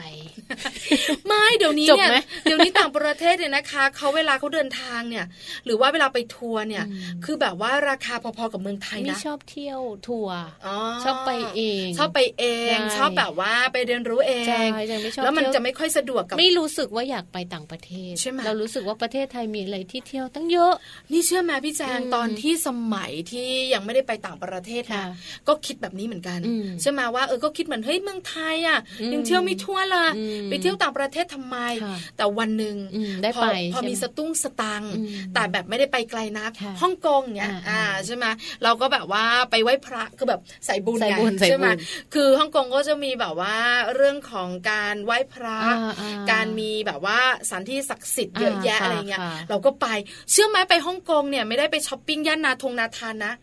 [1.26, 5.24] ไม่เดี๋ยวนี้จบเนี่ยไหมเดี๋ยวนี้ต่างประเทศเนี่ยนะคะเขาเวลาเขาเดินทางเนี่ย
[5.64, 12.44] หรือว่าเวลาไปทัวร์เนี่ยอืมคือแบบว่าราคาพอๆกับเมืองไทยไม่นะชอบเที่ยวทัวร์อ๋อชอบไปเอง ชอบไปเอ
[12.76, 20.72] งใช่ชอบแบบว่าไปเรียนรู้เองใช่ใช่ไม่ชอบแล้วมันเที่ยวจะไม่ค่อยสะดวกกับไม่รู้สึกว่าอยากไปต่างประเทศใช่ไหมเรารู้สึกว่าประเทศไทยมีอะไรที่เที่ยวตั้งเยอะ
[21.12, 25.14] นี่เชื่อไหมพี่แจงอืมตอนที่สมัยที่ยังไม่ได้ไปต่างประเทศค่ะนะ
[25.48, 38.26] ก็คิดแบบนี้เหมือนกันอืมใช่ไหมว่าเออก็คิดเหมือนเฮ้ยเมืองไทยอะอืมยังเที่ยวไม่ทั่วเลยอืมไปเที่ยวต่างประเทศทำไมค่ะแต่วันหนึ่งอืมได้พอไปพอใช่ไหมีสตุ้งสตังค์อืมแต่แบบไม่ได้ไปไกลนักค่ะฮ่องกงเนี้ยอ่าอ่าใช่ไหม
[38.64, 41.78] เราก็แบบว่าไปไหว้พระคือแบบใส่บุญใส่ไงบุญใส่ใช่ไหมบุญ
[42.14, 43.56] คือฮ่องกงก็จะมีแบบว่า
[43.94, 49.86] เรื่องของการไหว้พระอ่าอ่าการมีแบบว่าสถานที่ศักดิ์สิทธิ์เยอะแยะอ่าอะไรเงี้ยค่ะเราก็ไป
[50.30, 53.34] เชื่อไหมไปฮ่องกงเนี่ยไม่ได้ไปช้อปปิ้งย่านนาทงนาทานนะ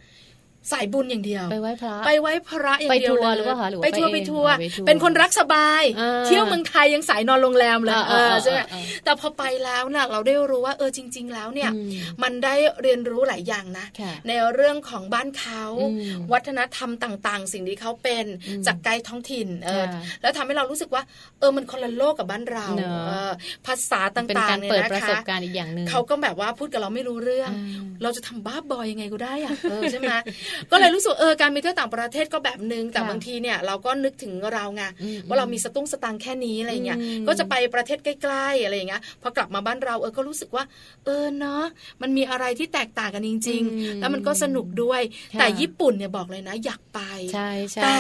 [0.71, 11.89] สายบุญอย่างเดียว ไปไหว้พระไปไหว้พระอย่างเดียวไปทัวร์เลยหรือเปล่าคะหรือว่าไปทัวร์ไปไปเองทัวร์ไปทัวร์เป็นคนรักสบายอ่าเที่ยวเมืองไทยยังสายนอนโรงแรมเลยอ่าเออใช่ไหมอ่าอ่าแต่พอไปแล้วน่ะเราได้รู้ว่าเออจริง ๆ แล้วเนี่ยอืม
[12.23, 21.03] มันได้เรียนรู้หลายอย่างนะค่ะในเรื่องของบ้านเขาอืมวัฒนธรรมต่าง ๆ สิ่งที่เขาเป็นอืมจากไกด์ท้องถิ่นเออค่ะแล้วทำให้เรารู้สึกว่า
[21.39, 23.31] เออมันคนละโลกกับบ้านเราเนอะเออ
[23.65, 30.13] ภาษาต่างๆเป็นการเนี่ยเปิดนะประคะสบการณ์อีกอย่างหนึ่งเขาก็แบบว่าพูดกับเราไม่รู้เรื่องอ่าเราจะทำบ้าบอยยังไงก็ได้อะเออใช่ไหม
[30.71, 40.63] ก็เลยรู้สึกเออการไปเที่ยวต่างประเทศก็แบบนึงแต่ค่ะบางทีเนี่ยเราก็นึกถึงเราไงอืมว่าเรามีสตุ้งสตางค์แค่นี้อะไรเงี้ยอืมก็จะไปประเทศใกล้ๆอะไรอย่างเงี้ยพอกลับมาบ้านเราเออก็รู้สึกว่า
[41.05, 41.63] เออเนาะ
[42.01, 45.01] มันมีอะไรที่แตกต่างกันจริงอืมๆแล้วมันก็สนุกด้วย
[45.33, 46.99] ค่ะแต่ญี่ปุ่นเนี่ยบอกเลยนะ อยากไป
[47.33, 47.95] ใช่ใช่แต่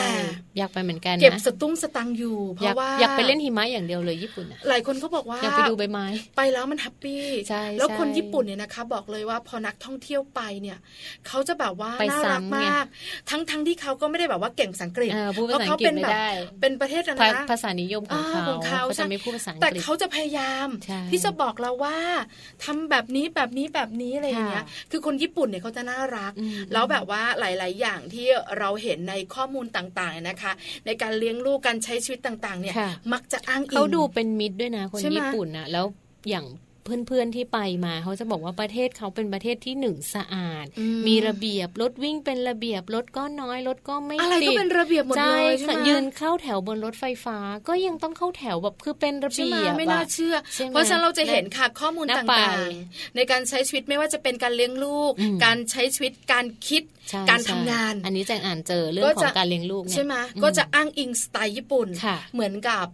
[0.57, 6.05] อยากไปเหมือนกันนะเก็บสตุ้งสตางค์อยู่เพอยากราะว่าอยากไปเล่นหิมะอย่างเดียวเลยญี่ปุ่นอะหลายคนเขาบอกว่าอยากไปดูใบไม้
[6.37, 10.77] ไปแล้วมันแฮปปี้ใช่แล้วใช่คนญี่ปุ่นเนี่ยนะคะ บอกเลยว่าพอนักท่องเที่ยวไปเนี่ย
[11.27, 16.11] เขาจะแบบว่าไปน่าซ้ำรักมากๆทั้งทั้งที่เขาก็ไม่ได้แบบว่าเก่งภาษาอังกฤษเพราะเขาเป็นแบบ
[16.61, 20.67] เป็นประเทศนะภาษานิยมของเขาเขาจะไม่พูดภาษาอังกฤษแต่เขาจะพยายาม
[21.11, 21.97] ที่จะบอกเราว่า
[22.63, 26.33] ทำแบบนี้แบบนี้แบบนี้อะไรอย่างเงี้ยคือคนญี่ปุ่นเนี่ยเขาจะน่ารัก
[26.73, 28.27] แล้วแบบว่าหลาย ๆ อย่างที่
[28.59, 30.51] เราเห็นในข้อมูลต่างๆนะคะ
[30.85, 32.75] ในการเลี้ยงลูกการใช้ชีวิตต่าง ๆ เนี่ย
[33.13, 35.85] มักจะอ้างอิงเขาดูเป็นมิตรด้วยนะคนญี่ปุ่นนะแล้ว
[36.29, 36.45] อย่าง
[36.85, 40.65] เพื่อนๆที่ไปมา เขาจะบอกว่าประเทศเขาเป็นประเทศที่หนึ่งสะอาด
[41.07, 50.35] มีระเบียบรถวิ่งเป็นระเบียบรถก็น้อยรถก็ไม่ติดอะไรก็เป็นระเบียบหมดเลยใช่ไหมยืนเข้าแถวบนรถไฟฟ้า ก็ยังต้องเข้าแถวแบบคือเป็นระเบียบไม่น่าเชื่อ
[50.69, 55.11] เพราะฉะนั้นเราจะเห็นค่ะข้อมูลต่างๆ ในการใช้ชีวิตไม่ว่าจะเป็นการเลี้ยงลูก
[55.45, 56.83] การใช้ชีวิตการคิด
[57.29, 60.13] การทำงาน อันนี้แจงอ่านเจอเรื่องของการเลี้ยงลูกใช่ไหม
[60.43, 61.87] ก็จะอ้างอิงสไตล์ญี่ปุ่น
[62.33, 62.87] เหมือนกับ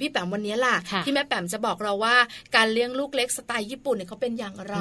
[0.00, 2.16] พี่แปมวันนี้ล่ะที่แม่แปมจะบอกเราว่า
[2.56, 4.76] การเลี้ยงลูกเล็กสไตล์ญี่ปุ่นเนี่ยเขาเป็นอย่างไร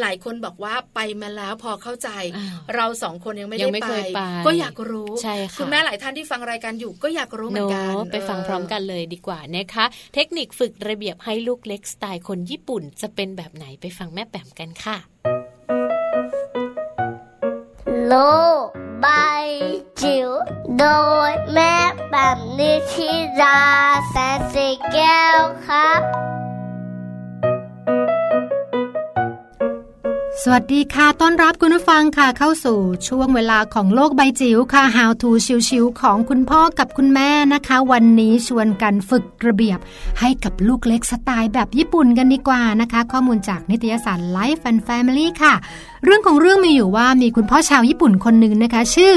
[0.00, 2.08] หลายคนบอกว่าไปมาแล้วพอเข้าใจ
[2.74, 5.10] เราสองคนยังไม่ได้ไป ก็อยากรู้
[5.58, 14.96] คุณแม่หลายท่านที่ฟังรายการอยู่ก็อยากรู้เหมือนกันไปฟังพร้อมกันเลยดีกว่านะคะ เทคนิคฝึกระเบียบให้ลูกเล็กสไตล์คนญี่ปุ่น จะเป็นแบบไหนไปฟังแม่แปมกันค่ะ
[18.06, 18.14] โล
[19.04, 19.46] บาย
[20.00, 20.30] จิ๋ว
[20.78, 20.84] โด
[21.30, 21.74] ยแม่
[22.10, 22.14] แบ
[30.44, 32.78] สวัสดีค่ะ ต้อนรับคุณผู้ฟังค่ะเข้าสู่
[33.08, 35.30] ช่วงเวลาของโลกใบจิ๋วค่ะ How to
[35.68, 39.78] ชิวๆของคุณพ่อกับคุณแม่นะคะ วันนี้ชวนกันฝึกระเบียบ
[40.20, 45.54] ให้กับลูกเล็กสไตล์แบบญี่ปุ่นกันดีกว่านะคะ ข้อมูลจากนิตยสาร Life and Family ค่ะ
[46.04, 49.12] เรื่องของเรื่องมีอยู่ว่ามีคุณพ่อชาวญี่ปุ่นคนหนึ่งนะคะ ชื่อ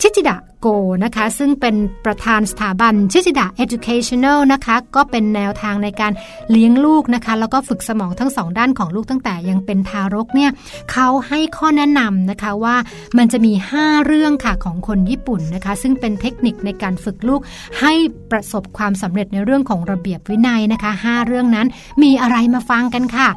[0.00, 0.66] ชิจิดะโก
[1.04, 6.12] นะคะ ซึ่งเป็นประธานสถาบันชิจิดะ Educational นะคะ ก็เป็นแนวทางในการ
[6.50, 10.50] เลี้ยงลูกนะคะ แล้วก็ฝึกสมองทั้งสองด้านของลูกตั้งแต่ยังเป็นทารกเนี่ย
[10.92, 12.76] เขาให้ข้อแนะนำนะคะว่า
[13.18, 17.40] มันจะมี 5 เรื่องค่ะของคนญี่ปุ่นนะคะ ซึ่งเป็นเทคนิคในการฝึกลูก
[17.80, 17.92] ให้
[18.30, 21.66] ประสบความสำเร็จในเรื่องของระเบียบวินัยนะคะ 5 เรื่องนั้น
[22.02, 23.28] มีอะไรมาฟังกันค่ะ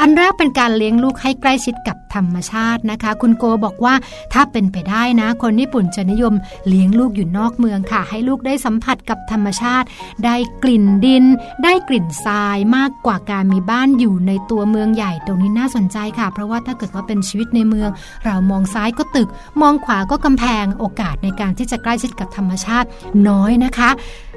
[0.00, 3.94] อันแรกเป็นการเลี้ยงลูกให้ใกล้ชิดกับธรรมชาตินะคะ คุณโกบอกว่า
[4.32, 6.34] ถ้าเป็นไปได้นะ คนญี่ปุ่นจะนิยม
[6.68, 9.86] เลี้ยงลูกอยู่นอกเมืองค่ะ ให้ลูกได้สัมผัสกับธรรมชาติ
[10.24, 11.24] ได้กลิ่นดิน
[11.64, 17.90] ได้กลิ่นทรายมากกว่าการมีบ้านอยู่ในตัวเมืองใหญ่ ตรงนี้น่าสนใจค่ะ เพราะว่าถ้าเกิดว่าเป็นชีวิตในเมือง
[18.24, 19.28] เรามองซ้ายก็ตึก
[19.60, 22.88] มองขวาก็กำแพงโอกาสในการที่จะใกล้ชิดกับธรรมชาติ
[23.28, 23.90] น้อยนะคะ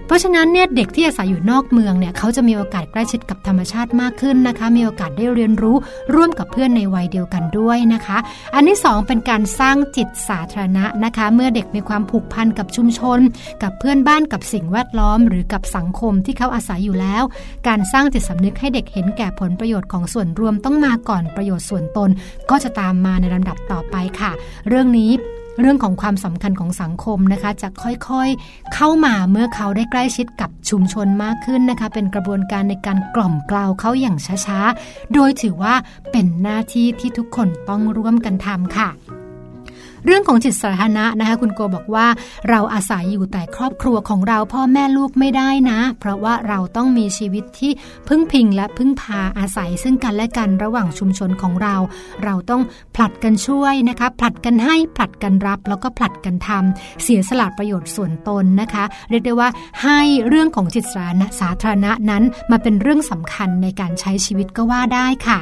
[0.06, 5.76] เพราะฉะนั้นเนี่ยเด็กที่อาศัยอยู่นอกเมืองเนี่ยเขาจะมีโอกาสใกล้ชิดกับธรรมชาติมากขึ้นนะคะ มีโอกาสได้เรียนรู้
[6.16, 8.18] ร่วมกับเพื่อนในวัยเดียวกันด้วยนะคะ
[8.56, 13.20] อันที่ 2 เป็นการสร้างจิตสาธารณะนะคะ เมื่อเด็กมีความผูกพันกับชุมชน
[13.64, 17.24] กับเพื่อนบ้านกับสิ่งแวดล้อม หรือกับสังคมที่เขาอาศัยอยู่แล้ว
[17.68, 22.10] การสร้างจิตสำนึกให้เด็กเห็นแก่ผลประโยชน์ของส่วนรวมต้องมาก่อนประโยชน์ส่วนตน
[22.49, 24.32] ก็จะตามมาในลำดับต่อไปค่ะ
[24.68, 25.12] เรื่องนี้
[25.62, 35.76] เรื่องของความสำคัญของสังคมนะคะ จะค่อยๆเข้ามาเมื่อเขาได้ใกล้ชิดกับชุมชนมากขึ้นนะคะ เป็นกระบวนการในการกล่อมกล่าวเขาอย่างช้าๆ โดยถือว่า
[36.12, 38.89] เป็นหน้าที่ที่ทุกคนต้องร่วมกันทำค่ะ
[40.06, 42.08] เรื่องของจิตสาธารณะนะคะคุณโกบอกว่า
[42.49, 47.72] เราอาศัยอยู่แต่ครอบครัวของเราพ่อแม่ลูกไม่ได้นะ เพราะว่าเราต้องมีชีวิตที่
[48.08, 51.76] พึ่งพิงและพึ่งพาอาศัยซึ่งกันและกันระหว่างชุมชนของเรา
[52.24, 52.62] เราต้อง
[52.95, 59.49] ผลัดกันช่วยนะคะผลัดกันให้ผลัดกันรับ แล้วก็ผลัดกันทำเสียสละประโยชน์ส่วนตนนะคะ เรียกได้ว่า
[59.84, 60.86] ให้เรื่องของจิต
[61.39, 65.39] สาธารณะนั้นมาเป็นเรื่องสำคัญในการใช้ชีวิตก็ว่าได้ค่ะ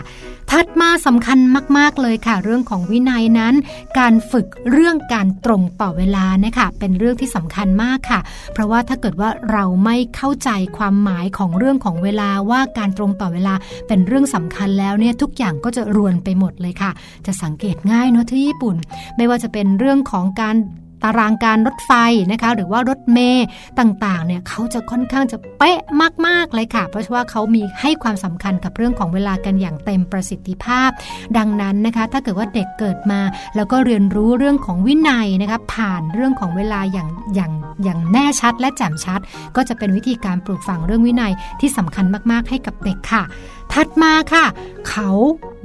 [0.54, 1.38] ถัดมาสำคัญ
[1.78, 3.54] มาก ๆเลยค่ะ เรื่องของวินัยนั้น
[4.00, 8.20] การฝึกเรื่องการตรงต่อเวลานะคะเป็นเรื่องที่สำคัญมากค่ะ
[8.54, 13.54] เพราะว่าถ้าเกิดว่าเราไม่เข้าใจความหมายของเรื่องของเวลาว่าการตรงต่อเวลา
[13.88, 16.92] เป็นเรื่องสำคัญแล้วเนี่ยทุกอย่างก็จะรวนไปหมดเลยค่ะ
[17.26, 18.76] จะสังเกตง่ายเนาะที่ญี่ปุ่น
[19.18, 20.56] ไม่ว่าจะเป็นเรื่องของการ
[21.04, 21.92] ตารางการรถไฟ
[22.32, 23.46] นะคะหรือว่ารถเมย์
[23.80, 25.80] ต่างๆเนี่ยเขาจะค่อนข้างจะเป๊ะ
[26.28, 30.90] มากๆเลยค่ะ เพราะว่าเขามีให้ความสำคัญกับเรื่องของเวลากันอย่างเต็มประสิทธิภาพ
[31.38, 33.22] ดังนั้นนะคะ ถ้าเกิดว่าเด็กเกิดมา
[33.56, 37.52] แล้วก็เรียนรู้เรื่องของวินัยนะคะผ่านเรื่องของเวลาอย่างอย่าง
[37.84, 39.20] อย่างแน่ชัดและแจ่มชัด
[39.56, 43.24] ก็จะเป็นวิธีการปลูกฝังเรื่องวินัยที่สำคัญมากๆให้กับเด็กค่ะ
[43.74, 44.46] ถัดมาค่ะ
[44.90, 45.12] เขา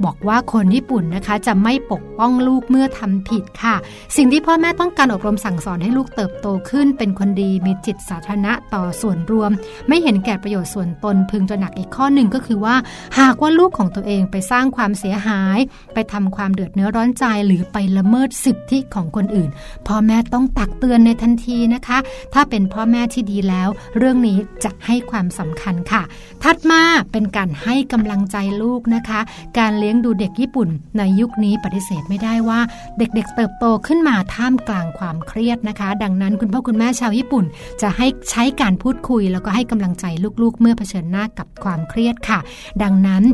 [0.05, 3.75] บอกว่าคนญี่ปุ่นนะคะจะไม่ปกป้องลูกเมื่อทำผิดค่ะ
[4.15, 9.51] สิ่งที่พ่อแม่ต้องการอบรมสั่งสอนให้ลูกเติบโตขึ้น เป็นคนดีมีจิตสาธารณะต่อส่วนรวม
[9.87, 12.75] ไม่เห็นแก่ประโยชน์ส่วนตนพึงตระหนักอีกข้อหนึ่งก็คือว่า
[13.19, 15.59] หากว่าลูกของตัวเองไปสร้างความเสียหาย
[15.93, 19.49] ไปทำความเดือดเนื้อร้อนใจหรือไปละเมิดสิทธิของคนอื่น
[19.87, 21.97] พ่อแม่ต้องตักเตือนในทันทีนะคะ
[22.33, 26.01] ถ้าเป็นพ่อแม่ที่ดีแล้ว เรื่องนี้จะให้ความสำคัญค่ะ
[26.43, 26.81] ถัดมา
[27.11, 29.19] เป็นการให้กำลังใจลูกนะคะ
[29.59, 32.59] การเลี้ยงดูเด็กญี่ปุ่น ในยุคนี้ปฏิเสธไม่ได้ว่า
[32.97, 37.45] เด็กๆ เติบโตขึ้นมาท่ามกลางความเครียดนะคะ ดังนั้นคุณพ่อคุณแม่ชาวญี่ปุ่น
[37.81, 40.05] จะให้ใช้การพูดคุย แล้วก็ให้กำลังใจ
[40.41, 42.39] ลูกๆ เมื่อเผชิญหน้ากับความเครียดค่ะ
[42.83, 43.25] ดังนั้น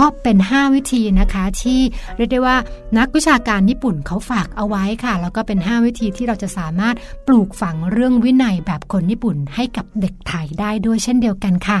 [0.00, 1.80] ก็เป็น 5 วิธีนะคะที่
[2.16, 2.56] เรียกได้ว่า
[2.98, 6.96] นักวิชาการญี่ปุ่นเขาฝากเอาไว้ค่ะ แล้วก็เป็น 5 วิธีที่เราจะสามารถ
[7.26, 11.80] ปลูกฝังเรื่องวินัยแบบคนญี่ปุ่นให้กับเด็กไทยได้ด้วยเช่นเดียวกันค่ะ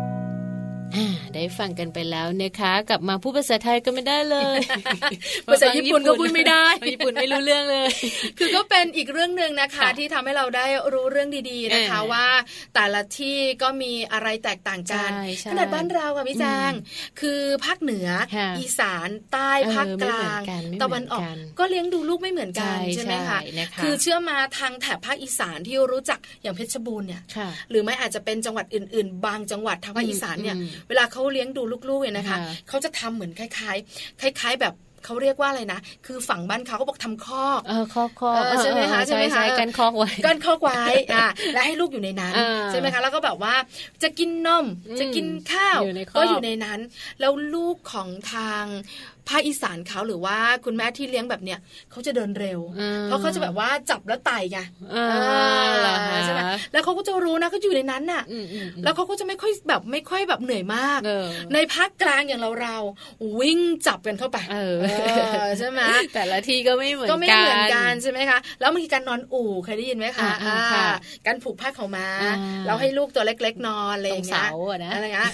[1.35, 4.57] ได้ฟังกันไปแล้วนะคะกลับมาพูดภาษาไทยก็ไม่ได้เลย
[5.47, 7.89] ภาษาญี่ปุ่นก็พูดไม่ได้ญี่ปุ่นไม่รู้เรื่องเลย
[8.37, 12.25] คือก็เป็นอีกเรื่องหนึ่งนะคะ ที่ทำให้เราได้รู้เรื่องดีๆนะคะว่า
[12.75, 15.09] แต่ละที่ก็มีอะไรแตกต่างกัน
[15.51, 16.71] ขนาดบ้านเราค่ะพี่แจง
[17.21, 18.07] คือภาคเหนือ
[18.59, 20.39] อีสานใต้ภาคกลาง
[20.81, 21.23] ตะวันออก
[21.59, 23.39] ก็เลี้ยงดูลูกไม่เหมือนกันใช่ไหมคะ
[23.83, 27.21] คือเชื่อมาทางแถบภาคอีสานที่รู้จักอย่างเพชรบูรณ์เนี่ย
[27.69, 30.55] หรือไม่อาจจะเป็นจังหวัดอื่น ๆ บางจังหวัดทางภาคอีสานเนี่ย
[30.89, 34.75] เวลาเขาเลี้ยงดูลูกๆเนี่ยนะคะเขาจะทำเหมือนคล้ายๆ คล้าย ๆ แบบ
[35.05, 40.81] เขาเรียกว่าอะไรนะ คือฝั่งบ้านเขาเขาบอกทำข้อเออข้อข้อใช่ไหมคะใช่ไหมคะกันข้อไว้กันข้อไว้
[41.13, 42.33] อ่าและให้ลูกอยู่ในนั้น
[42.71, 43.55] ใช่ไหมคะแล้วก็แบบว่า
[44.03, 44.65] จะกินนม
[44.99, 45.79] จะกินข้าว
[46.17, 46.79] ก็อยู่ในนั้น
[47.19, 48.65] แล้วลูกของทาง
[49.29, 51.59] ภาคอีสานเขาหรือว่าคุณแม่ที่เลี้ยงแบบเนี้ย
[51.91, 52.59] เขาจะเดินเร็ว
[53.05, 54.59] เพราะเขาจะแบบว่าจับแล้วไต่ไง
[56.25, 56.41] ใช่ไหม
[56.71, 58.23] แล้วเขาก็จะรู้นะเขาอยู่ในนั้นน่ะ
[58.83, 60.99] แล้วเขาก็จะไม่ค่อยแบบไม่ค่อยแบบเหนื่อยมาก
[61.53, 62.77] ในภาคกลางอย่างเราเรา
[63.39, 64.37] วิ่งจับกันเข้าไป
[65.59, 65.81] ใช่ไหม
[66.13, 70.31] แต่ละที่ก็ไม่เหมือนกันก็ไม่เหมือนกันใช่ไหมคะแล้วมีการนอนอู่เคยได้ยินไหมคะ
[71.27, 72.07] การผูกผ้าเขามา
[72.65, 74.49] แล้วให้ลูกตัวเล็ก ๆ นอนอะไรอย่างเงี้ย
[74.93, 75.29] อะไรเงี้ย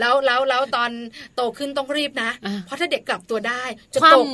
[0.00, 0.90] แล้วแล้วแล้วตอน
[1.36, 2.30] โตขึ้นต้องรีบนะ
[2.66, 3.62] เพราะถ้าเด็กกลับตัวได้
[3.94, 4.26] จะตก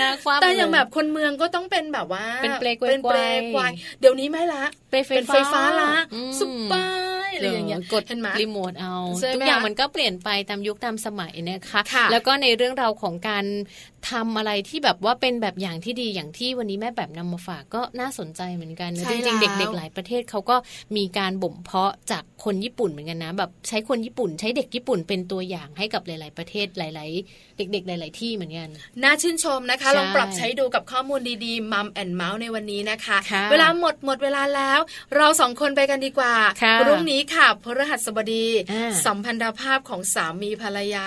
[0.00, 2.78] นะความแต่อย่างแบบคนเมืองก็ต้องเป็นแบบว่าเป็นเปลก
[3.56, 5.92] วายเดี๋ยวนี้ไม่ละ เป็นไฟฟ้าละ
[6.38, 8.02] สุปเปอร์อะไรอย่างเงี้ยกด
[8.40, 8.94] รีโมทเอา
[9.34, 11.80] ทุกอย่างมันก็เปลี่ยนไปตามยุคตามสมัยนะคะ
[12.12, 13.44] แล้วก็ในเรื่องราวของการ
[14.10, 20.56] ทำอะไรที่แบบว่าเป็นแบบอย่างที่ดีอย่างที่วันนี้แม่แบบนำมาฝากก็น่าสนใจเหมือนกันจริงๆเด็กๆหลายประเทศเขาก็
[20.96, 28.68] มีการบ่มเพาะจากคนญี่ปุ่นเหมือนกันนะแบบใช้คนญี่ปุ่น ใช้เด็กญี่ปุ่นเป็นตัวอย่างให้กับหลาย ๆประเทศหลาย ๆ เด็ก ๆ หลาย ๆ ที่เหมือนกัน
[29.02, 33.18] น่าชื่นชมนะคะลองปรับใช้ดูกับข้อมูลดีๆมัมแอนเมาส์ในวันนี้นะคะ
[33.50, 34.80] เวลาหมดหมดเวลาแล้ว
[35.16, 36.34] เราสองคนไปกันดีกว่า
[36.80, 38.46] พรุ่งนี้ค่ะพฤหัสบดี
[39.06, 41.06] สัมพันธภาพของสามีภรรยา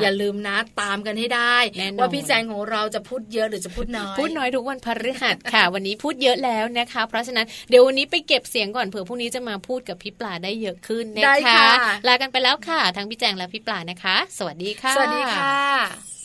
[0.00, 1.56] อย่าลืมนะตามกันให้ได้
[1.98, 11.64] ว่าพี่แจงของเราจะพูดเยอะหรือจะพูดน้อย พูดน้อยทุกวันพฤหัสค่ะ วันนี้พูดเยอะแล้วนะคะ เพราะฉะนั้นเดี๋ยววันนี้ไปเก็บเสียงก่อนเผื่อพรุ่งนี้จะมาพูดกับพี่ปลาได้เยอะขึ้นนะคะ
[12.08, 16.19] ลากันไปแล้วค่ะ ทั้งพี่แจงและพี่ปลานะคะ สวัสดีค่ะ สวัสดีค่ะ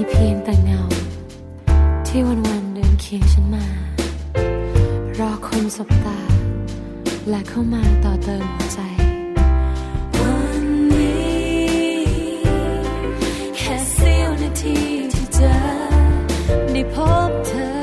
[0.00, 0.82] ีเพียงแต่เงา
[2.06, 3.66] ที่วันวันเดินเคียงฉันมา
[5.18, 6.20] รอคนสบตา
[7.28, 8.80] และเข้ามาต่อเติมหัวใจ
[10.18, 11.90] วันนี้
[13.56, 14.78] แค่สี้วนาที
[15.14, 15.54] ที่เจอ
[16.72, 16.96] ได้พ
[17.28, 17.79] บเธอ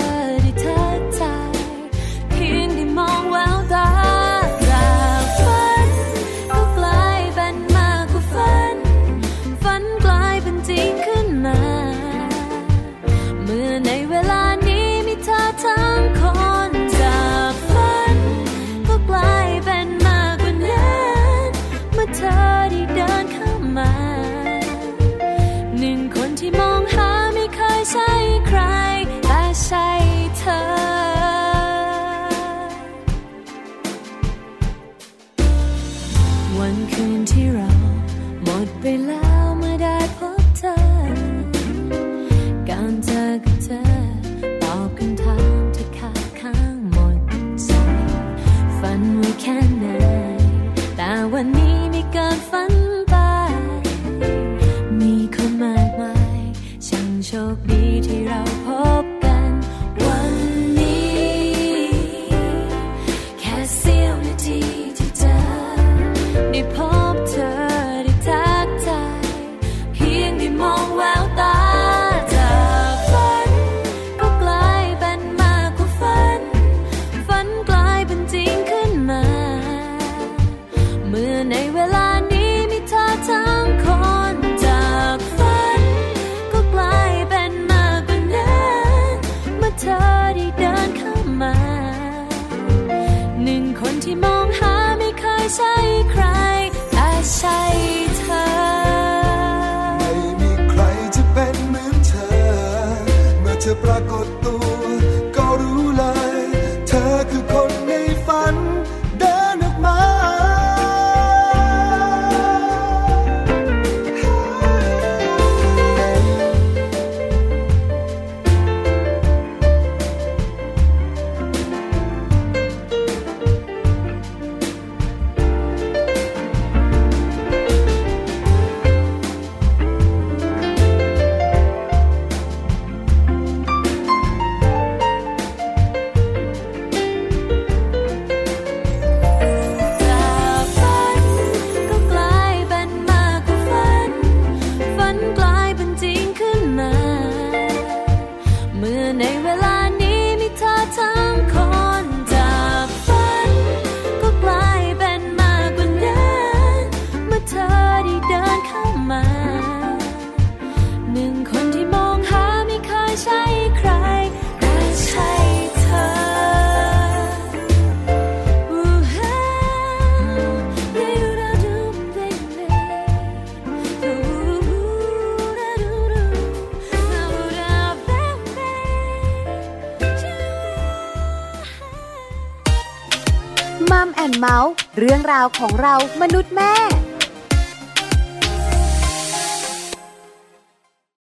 [185.62, 186.74] ของเรามนุษย์แม่